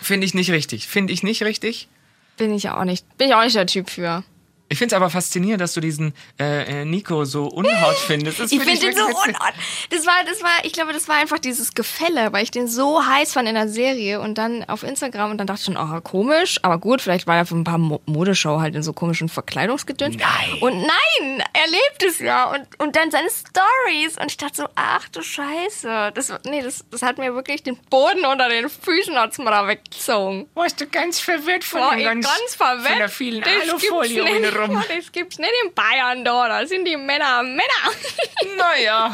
finde 0.00 0.24
ich 0.26 0.34
nicht 0.34 0.50
richtig. 0.50 0.86
Finde 0.86 1.12
ich 1.12 1.22
nicht 1.24 1.42
richtig. 1.42 1.88
Bin 2.36 2.54
ich 2.54 2.68
auch 2.70 2.84
nicht. 2.84 3.04
Bin 3.18 3.28
ich 3.28 3.34
auch 3.34 3.42
nicht 3.42 3.56
der 3.56 3.66
Typ 3.66 3.90
für. 3.90 4.22
Ich 4.68 4.78
finde 4.78 4.94
es 4.94 4.96
aber 4.96 5.10
faszinierend, 5.10 5.60
dass 5.60 5.74
du 5.74 5.80
diesen 5.80 6.14
äh, 6.40 6.82
äh, 6.82 6.84
Nico 6.84 7.24
so 7.24 7.44
unhot 7.46 7.94
findest. 8.06 8.40
Das 8.40 8.50
Ich 8.50 8.58
find 8.60 8.70
finde 8.70 8.86
den 8.86 8.96
so 8.96 9.02
wirklich 9.06 9.18
witzig. 9.26 9.36
unart. 9.40 9.54
Das 9.90 10.06
war, 10.06 10.24
das 10.26 10.42
war, 10.42 10.64
ich 10.64 10.72
glaube, 10.72 10.92
das 10.92 11.06
war 11.08 11.16
einfach 11.16 11.38
dieses 11.38 11.74
Gefälle, 11.74 12.32
weil 12.32 12.42
ich 12.44 12.50
den 12.50 12.66
so 12.66 13.04
heiß 13.04 13.32
fand 13.34 13.48
in 13.48 13.54
der 13.54 13.68
Serie 13.68 14.20
und 14.20 14.38
dann 14.38 14.64
auf 14.64 14.82
Instagram 14.82 15.32
und 15.32 15.38
dann 15.38 15.46
dachte 15.46 15.60
ich 15.60 15.66
schon, 15.66 15.76
oh, 15.76 16.00
komisch, 16.00 16.58
aber 16.62 16.78
gut, 16.78 17.02
vielleicht 17.02 17.26
war 17.26 17.36
er 17.36 17.46
für 17.46 17.54
ein 17.56 17.64
paar 17.64 17.78
Mo 17.78 18.00
Modeshow 18.06 18.60
halt 18.60 18.74
in 18.74 18.82
so 18.82 18.92
komischen 18.92 19.28
Verkleidungsgedöns. 19.28 20.16
Nein. 20.16 20.58
Und 20.60 20.72
nein, 20.80 21.42
er 21.52 21.66
lebt 21.70 22.02
es 22.08 22.18
ja 22.18 22.50
und, 22.50 22.66
und 22.78 22.96
dann 22.96 23.10
seine 23.10 23.28
Stories 23.30 24.16
und 24.18 24.30
ich 24.30 24.36
dachte 24.36 24.56
so, 24.56 24.68
ach 24.74 25.08
du 25.10 25.22
Scheiße, 25.22 26.12
das, 26.14 26.32
nee, 26.46 26.62
das, 26.62 26.84
das 26.90 27.02
hat 27.02 27.18
mir 27.18 27.34
wirklich 27.34 27.62
den 27.62 27.76
Boden 27.90 28.24
unter 28.24 28.48
den 28.48 28.68
Füßen 28.68 29.14
hat's 29.16 29.38
mir 29.38 29.50
da 29.50 29.66
weggezogen. 29.68 30.48
Warst 30.54 30.80
du 30.80 30.86
ganz 30.86 31.20
verwirrt 31.20 31.64
von, 31.64 31.80
Boah, 31.80 31.96
ganz, 31.96 32.26
ganz 32.26 32.54
verwirrt. 32.54 32.88
von 32.88 32.98
der 32.98 33.08
vielen 33.08 33.44
Alufolie 33.44 34.22
um 34.56 34.70
rum. 34.76 34.84
Das 34.88 35.12
gibt's 35.12 35.38
nicht 35.38 35.52
in 35.64 35.72
Bayern 35.74 36.24
da, 36.24 36.48
da 36.48 36.66
sind 36.66 36.84
die 36.86 36.96
Männer 36.96 37.42
Männer. 37.42 37.62
Naja, 38.58 39.12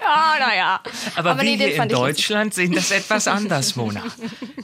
Ja, 0.00 0.36
naja. 0.38 0.80
aber, 1.16 1.36
wir 1.36 1.42
nee, 1.44 1.56
den 1.56 1.70
hier 1.70 1.82
in. 1.82 1.88
Deutschland 1.88 2.54
sehen 2.54 2.72
das 2.72 2.90
etwas 2.90 3.26
anders, 3.26 3.74
Mona. 3.76 4.02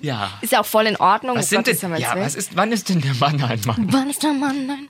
Ja. 0.01 0.31
Ist 0.41 0.53
ja 0.53 0.61
auch 0.61 0.67
voll 0.67 0.87
in 0.87 0.97
Ordnung. 0.97 1.37
Was 1.37 1.47
Oh 1.47 1.49
sind 1.57 1.67
Gott, 1.67 1.83
denn, 1.83 1.91
ja 1.93 2.15
ja, 2.15 2.17
was 2.21 2.35
ist, 2.35 2.57
wann 2.57 2.71
ist 2.71 2.89
denn 2.89 3.01
der 3.01 3.15
Mann 3.15 3.43
ein 3.43 3.61
Mann? 3.67 3.87
Wann 3.91 4.11
ist 4.11 4.23
der 4.23 4.33
Mann? 4.35 4.67
Nein. 4.67 4.89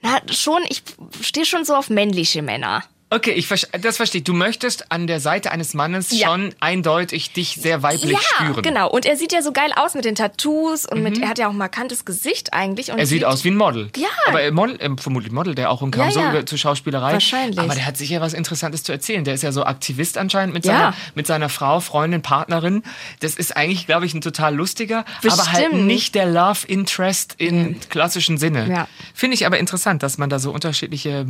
Na, 0.00 0.20
schon, 0.32 0.62
ich 0.68 0.82
stehe 1.20 1.46
schon 1.46 1.64
so 1.64 1.74
auf 1.76 1.88
männliche 1.90 2.42
Männer. 2.42 2.82
Okay, 3.16 3.32
ich 3.32 3.46
verste- 3.46 3.78
das 3.78 3.96
verstehe 3.96 4.18
ich. 4.18 4.24
Du 4.24 4.34
möchtest 4.34 4.92
an 4.92 5.06
der 5.06 5.20
Seite 5.20 5.50
eines 5.50 5.72
Mannes 5.72 6.10
Ja. 6.10 6.28
schon 6.28 6.54
eindeutig 6.60 7.32
dich 7.32 7.54
sehr 7.60 7.82
weiblich 7.82 8.12
ja, 8.12 8.18
spüren. 8.20 8.56
Mhm. 8.56 8.62
genau. 8.62 8.90
Und 8.90 9.06
er 9.06 9.16
sieht 9.16 9.32
ja 9.32 9.40
so 9.40 9.52
geil 9.52 9.70
aus 9.74 9.94
mit 9.94 10.04
den 10.04 10.14
Tattoos 10.14 10.84
und 10.84 11.02
mit, 11.02 11.18
er 11.22 11.28
hat 11.30 11.38
ja 11.38 11.46
auch 11.46 11.52
ein 11.52 11.56
markantes 11.56 12.04
Gesicht 12.04 12.52
eigentlich. 12.52 12.90
Er 12.90 13.06
sieht 13.06 13.24
aus 13.24 13.42
wie 13.44 13.48
ein 13.52 13.56
Model. 13.56 13.88
Ja. 13.96 14.08
Aber 14.28 14.42
er 14.42 14.52
Model, 14.52 14.76
äh, 14.80 14.90
vermutlich 15.00 15.32
Model, 15.32 15.54
der 15.54 15.70
auch 15.70 15.80
und 15.80 15.92
kam 15.92 16.06
Ja, 16.08 16.10
so 16.12 16.20
ja. 16.20 16.30
über, 16.30 16.44
zur 16.44 16.58
Schauspielerei. 16.58 17.14
Wahrscheinlich. 17.14 17.58
Aber 17.58 17.74
der 17.74 17.86
hat 17.86 17.96
sicher 17.96 18.20
was 18.20 18.34
Interessantes 18.34 18.82
zu 18.82 18.92
erzählen. 18.92 19.24
Der 19.24 19.32
ist 19.32 19.42
ja 19.42 19.50
so 19.50 19.64
Aktivist 19.64 20.18
anscheinend 20.18 20.52
mit, 20.52 20.66
Ja. 20.66 20.72
seiner, 20.72 20.94
mit 21.14 21.26
seiner 21.26 21.48
Frau, 21.48 21.80
Freundin, 21.80 22.20
Partnerin. 22.20 22.82
Das 23.20 23.34
ist 23.36 23.56
eigentlich, 23.56 23.86
glaube 23.86 24.04
ich, 24.04 24.12
ein 24.12 24.20
total 24.20 24.54
lustiger, 24.54 25.04
aber 25.24 25.46
halt 25.52 25.64
Bestimmt. 25.70 25.86
nicht 25.86 26.14
der 26.14 26.26
Love 26.26 26.66
Interest 26.66 27.34
im 27.38 27.80
klassischen 27.88 28.36
Sinne. 28.36 28.68
Ja. 28.68 28.88
Finde 29.14 29.34
ich 29.36 29.46
aber 29.46 29.58
interessant, 29.58 30.02
dass 30.02 30.18
man 30.18 30.28
da 30.28 30.38
so 30.38 30.50
unterschiedliche 30.52 31.26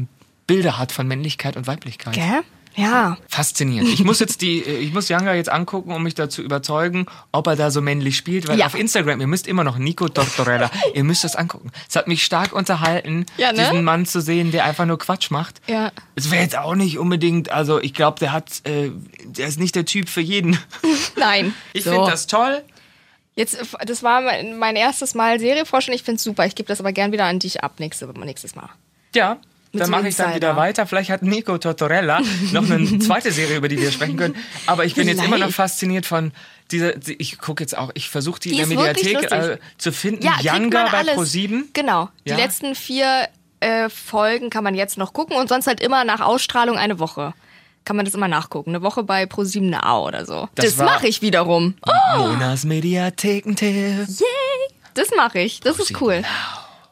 Bilder 0.46 0.78
hat 0.78 0.92
von 0.92 1.06
Männlichkeit 1.08 1.56
und 1.56 1.66
Weiblichkeit. 1.66 2.14
Gell? 2.14 2.42
Ja. 2.78 3.16
Faszinierend. 3.28 3.88
Ich 3.90 4.04
muss 4.04 4.20
jetzt 4.20 4.42
die, 4.42 4.58
äh, 4.60 4.76
ich 4.76 4.92
muss 4.92 5.08
Younger 5.08 5.32
jetzt 5.32 5.48
angucken, 5.48 5.92
um 5.92 6.02
mich 6.02 6.14
dazu 6.14 6.42
überzeugen, 6.42 7.06
ob 7.32 7.46
er 7.46 7.56
da 7.56 7.70
so 7.70 7.80
männlich 7.80 8.18
spielt, 8.18 8.48
weil 8.48 8.58
Ja. 8.58 8.66
auf 8.66 8.74
Instagram, 8.78 9.18
ihr 9.22 9.26
müsst 9.26 9.46
immer 9.46 9.64
noch 9.64 9.78
Nico 9.78 10.08
Tortorella, 10.10 10.70
ihr 10.94 11.02
müsst 11.02 11.24
das 11.24 11.36
angucken. 11.36 11.70
Es 11.88 11.96
hat 11.96 12.06
mich 12.06 12.22
stark 12.22 12.52
unterhalten, 12.52 13.24
Ja, 13.38 13.50
ne? 13.52 13.60
diesen 13.60 13.82
Mann 13.82 14.04
zu 14.04 14.20
sehen, 14.20 14.52
der 14.52 14.64
einfach 14.66 14.84
nur 14.84 14.98
Quatsch 14.98 15.30
macht. 15.30 15.62
Ja. 15.66 15.90
Es 16.16 16.30
wäre 16.30 16.42
jetzt 16.42 16.58
auch 16.58 16.74
nicht 16.74 16.98
unbedingt, 16.98 17.50
also 17.50 17.80
ich 17.80 17.94
glaube, 17.94 18.18
der 18.20 18.32
hat, 18.32 18.60
äh, 18.64 18.90
der 19.24 19.46
ist 19.48 19.58
nicht 19.58 19.74
der 19.74 19.86
Typ 19.86 20.10
für 20.10 20.20
jeden. 20.20 20.58
Nein. 21.16 21.54
Ich 21.72 21.84
So. 21.84 21.92
finde 21.92 22.10
das 22.10 22.26
toll. 22.26 22.62
Jetzt, 23.36 23.56
das 23.86 24.02
war 24.02 24.20
mein, 24.20 24.76
erstes 24.76 25.14
Mal 25.14 25.40
Serie 25.40 25.64
vorstellen. 25.64 25.96
Ich 25.96 26.02
finde 26.02 26.16
es 26.16 26.24
super. 26.24 26.44
Ich 26.44 26.54
gebe 26.54 26.68
das 26.68 26.80
aber 26.80 26.92
gern 26.92 27.10
wieder 27.12 27.24
an 27.24 27.38
dich 27.38 27.62
ab 27.64 27.80
nächste, 27.80 28.06
nächstes 28.06 28.54
Mal. 28.54 28.68
Ja. 29.14 29.38
Dann 29.78 29.86
so 29.86 29.90
mache 29.92 30.08
ich 30.08 30.16
dann 30.16 30.34
wieder 30.34 30.56
weiter. 30.56 30.86
Vielleicht 30.86 31.10
hat 31.10 31.22
Nico 31.22 31.56
Tortorella 31.58 32.20
noch 32.52 32.68
eine 32.70 32.98
zweite 33.00 33.32
Serie, 33.32 33.56
über 33.56 33.68
die 33.68 33.80
wir 33.80 33.90
sprechen 33.92 34.16
können. 34.16 34.36
Aber 34.66 34.84
ich 34.84 34.94
bin 34.94 35.08
jetzt 35.08 35.18
immer 35.18 35.30
noch 35.38 35.46
Vielleicht. 35.46 35.54
fasziniert 35.56 36.06
von 36.06 36.32
diese, 36.70 36.98
die, 36.98 37.14
ich 37.14 37.38
gucke 37.38 37.62
jetzt 37.62 37.76
auch, 37.76 37.90
ich 37.94 38.08
versuche 38.10 38.40
die, 38.40 38.50
Die 38.50 38.60
in 38.60 38.68
der 38.70 38.78
Mediathek 38.78 39.30
äh, 39.32 39.58
zu 39.78 39.92
finden. 39.92 40.24
Ja, 40.24 40.34
Younger 40.40 40.88
bei 40.90 40.98
alles. 40.98 41.16
Pro7. 41.16 41.64
Genau. 41.72 42.08
Die 42.26 42.30
Ja? 42.30 42.36
letzten 42.36 42.74
vier 42.74 43.28
äh, 43.60 43.88
Folgen 43.88 44.50
kann 44.50 44.64
man 44.64 44.74
jetzt 44.74 44.98
noch 44.98 45.12
gucken 45.12 45.36
und 45.36 45.48
sonst 45.48 45.66
halt 45.66 45.80
immer 45.80 46.04
nach 46.04 46.20
Ausstrahlung 46.20 46.76
eine 46.76 46.98
Woche. 46.98 47.34
Kann 47.84 47.94
man 47.94 48.04
das 48.04 48.14
immer 48.14 48.26
nachgucken. 48.26 48.70
Eine 48.70 48.82
Woche 48.82 49.04
bei 49.04 49.24
Pro7 49.24 49.60
Now 49.80 50.08
oder 50.08 50.26
so. 50.26 50.48
Das 50.56 50.74
Das, 50.74 50.84
mache 50.84 51.06
ich 51.06 51.22
wiederum. 51.22 51.74
Oh, 51.86 52.18
Monas 52.18 52.64
Mediathekentipp. 52.64 54.06
das 54.94 55.10
mache 55.16 55.38
ich. 55.38 55.60
Das 55.60 55.78
ist 55.78 55.92
ProSieben 55.92 56.02
cool. 56.02 56.20
Now. 56.22 56.26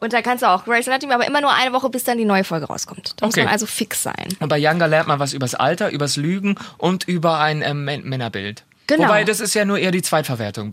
Und 0.05 0.13
da 0.13 0.23
kannst 0.23 0.43
du 0.43 0.49
auch 0.49 0.65
Grey's 0.65 0.87
Anatomy, 0.87 1.13
aber 1.15 1.27
immer 1.27 1.41
nur 1.41 1.53
eine 1.53 1.73
Woche, 1.73 1.89
bis 1.89 2.05
dann 2.05 2.19
die 2.19 2.25
neue 2.25 2.45
Folge 2.45 2.67
rauskommt. 2.67 3.15
Da 3.17 3.27
muss 3.27 3.35
Okay. 3.35 3.45
man 3.45 3.53
also 3.53 3.67
fix 3.67 4.03
sein. 4.03 4.29
Und 4.41 4.49
bei 4.49 4.59
Younger 4.59 4.87
lernt 4.87 5.09
man 5.09 5.19
was 5.19 5.33
übers 5.33 5.55
Alter, 5.55 5.91
übers 5.91 6.17
Lügen 6.17 6.57
und 6.79 7.05
über 7.09 7.41
ein 7.41 7.63
ähm, 7.63 7.85
Män- 7.89 8.05
Männerbild. 8.05 8.65
Genau. 8.87 9.05
Wobei, 9.05 9.25
das 9.25 9.41
ist 9.41 9.55
ja 9.55 9.65
nur 9.65 9.79
eher 9.79 9.91
die 9.93 10.03
Zweitverwertung. 10.03 10.71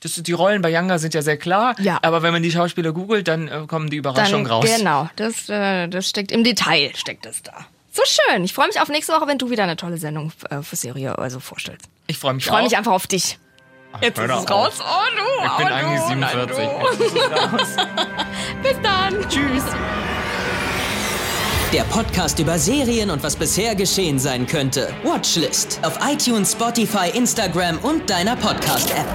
Das, 0.00 0.14
die 0.14 0.32
Rollen 0.32 0.62
bei 0.62 0.76
Younger 0.76 0.98
sind 0.98 1.14
ja 1.14 1.22
sehr 1.22 1.36
klar, 1.36 1.76
Ja. 1.78 2.00
aber 2.02 2.22
wenn 2.22 2.32
man 2.32 2.42
die 2.42 2.50
Schauspieler 2.50 2.92
googelt, 2.92 3.28
dann 3.28 3.46
äh, 3.46 3.60
kommen 3.68 3.88
die 3.88 3.96
Überraschungen 3.98 4.44
Dann, 4.44 4.52
raus. 4.52 4.66
Genau, 4.76 5.08
das, 5.16 5.48
äh, 5.48 5.86
das 5.86 6.08
steckt 6.08 6.32
im 6.32 6.42
Detail, 6.42 6.90
steckt 6.96 7.24
das 7.24 7.42
da. 7.44 7.52
So 7.92 8.02
schön. 8.04 8.44
Ich 8.44 8.52
freue 8.52 8.66
mich 8.66 8.80
auf 8.80 8.88
nächste 8.88 9.12
Woche, 9.12 9.26
wenn 9.28 9.38
du 9.38 9.48
wieder 9.48 9.62
eine 9.62 9.76
tolle 9.76 9.96
Sendung 9.96 10.32
äh, 10.50 10.60
für 10.62 10.74
Serie 10.76 11.16
also 11.18 11.38
vorstellst. 11.40 11.86
Ich 12.08 12.18
freue 12.18 12.34
mich 12.34 12.44
Ich 12.44 12.50
freue 12.50 12.60
auch. 12.60 12.64
mich 12.64 12.76
einfach 12.76 12.92
auf 12.92 13.06
dich. 13.06 13.38
Jetzt 14.00 14.18
hör 14.18 14.24
ist 14.26 14.44
es 14.44 14.50
raus. 14.50 14.80
auf. 14.80 14.80
Oh 14.80 15.16
du, 15.16 15.44
Ich 15.44 15.50
oh 15.50 15.56
bin 15.58 15.66
du, 15.68 15.74
eigentlich 15.74 16.16
nein, 16.18 16.48
47. 16.48 16.56
du. 16.56 16.62
Jetzt 16.82 17.00
ist 17.00 17.16
es 17.16 17.30
raus. 17.52 17.86
Bis 18.62 18.76
dann. 18.82 19.28
Tschüss. 19.28 19.64
Der 21.72 21.82
Podcast 21.84 22.38
über 22.38 22.58
Serien 22.58 23.10
und 23.10 23.22
was 23.22 23.34
bisher 23.36 23.74
geschehen 23.74 24.18
sein 24.18 24.46
könnte. 24.46 24.92
Watchlist 25.02 25.80
auf 25.82 25.98
iTunes, 26.08 26.52
Spotify, 26.52 27.10
Instagram 27.12 27.78
und 27.78 28.08
deiner 28.08 28.36
Podcast-App. 28.36 29.06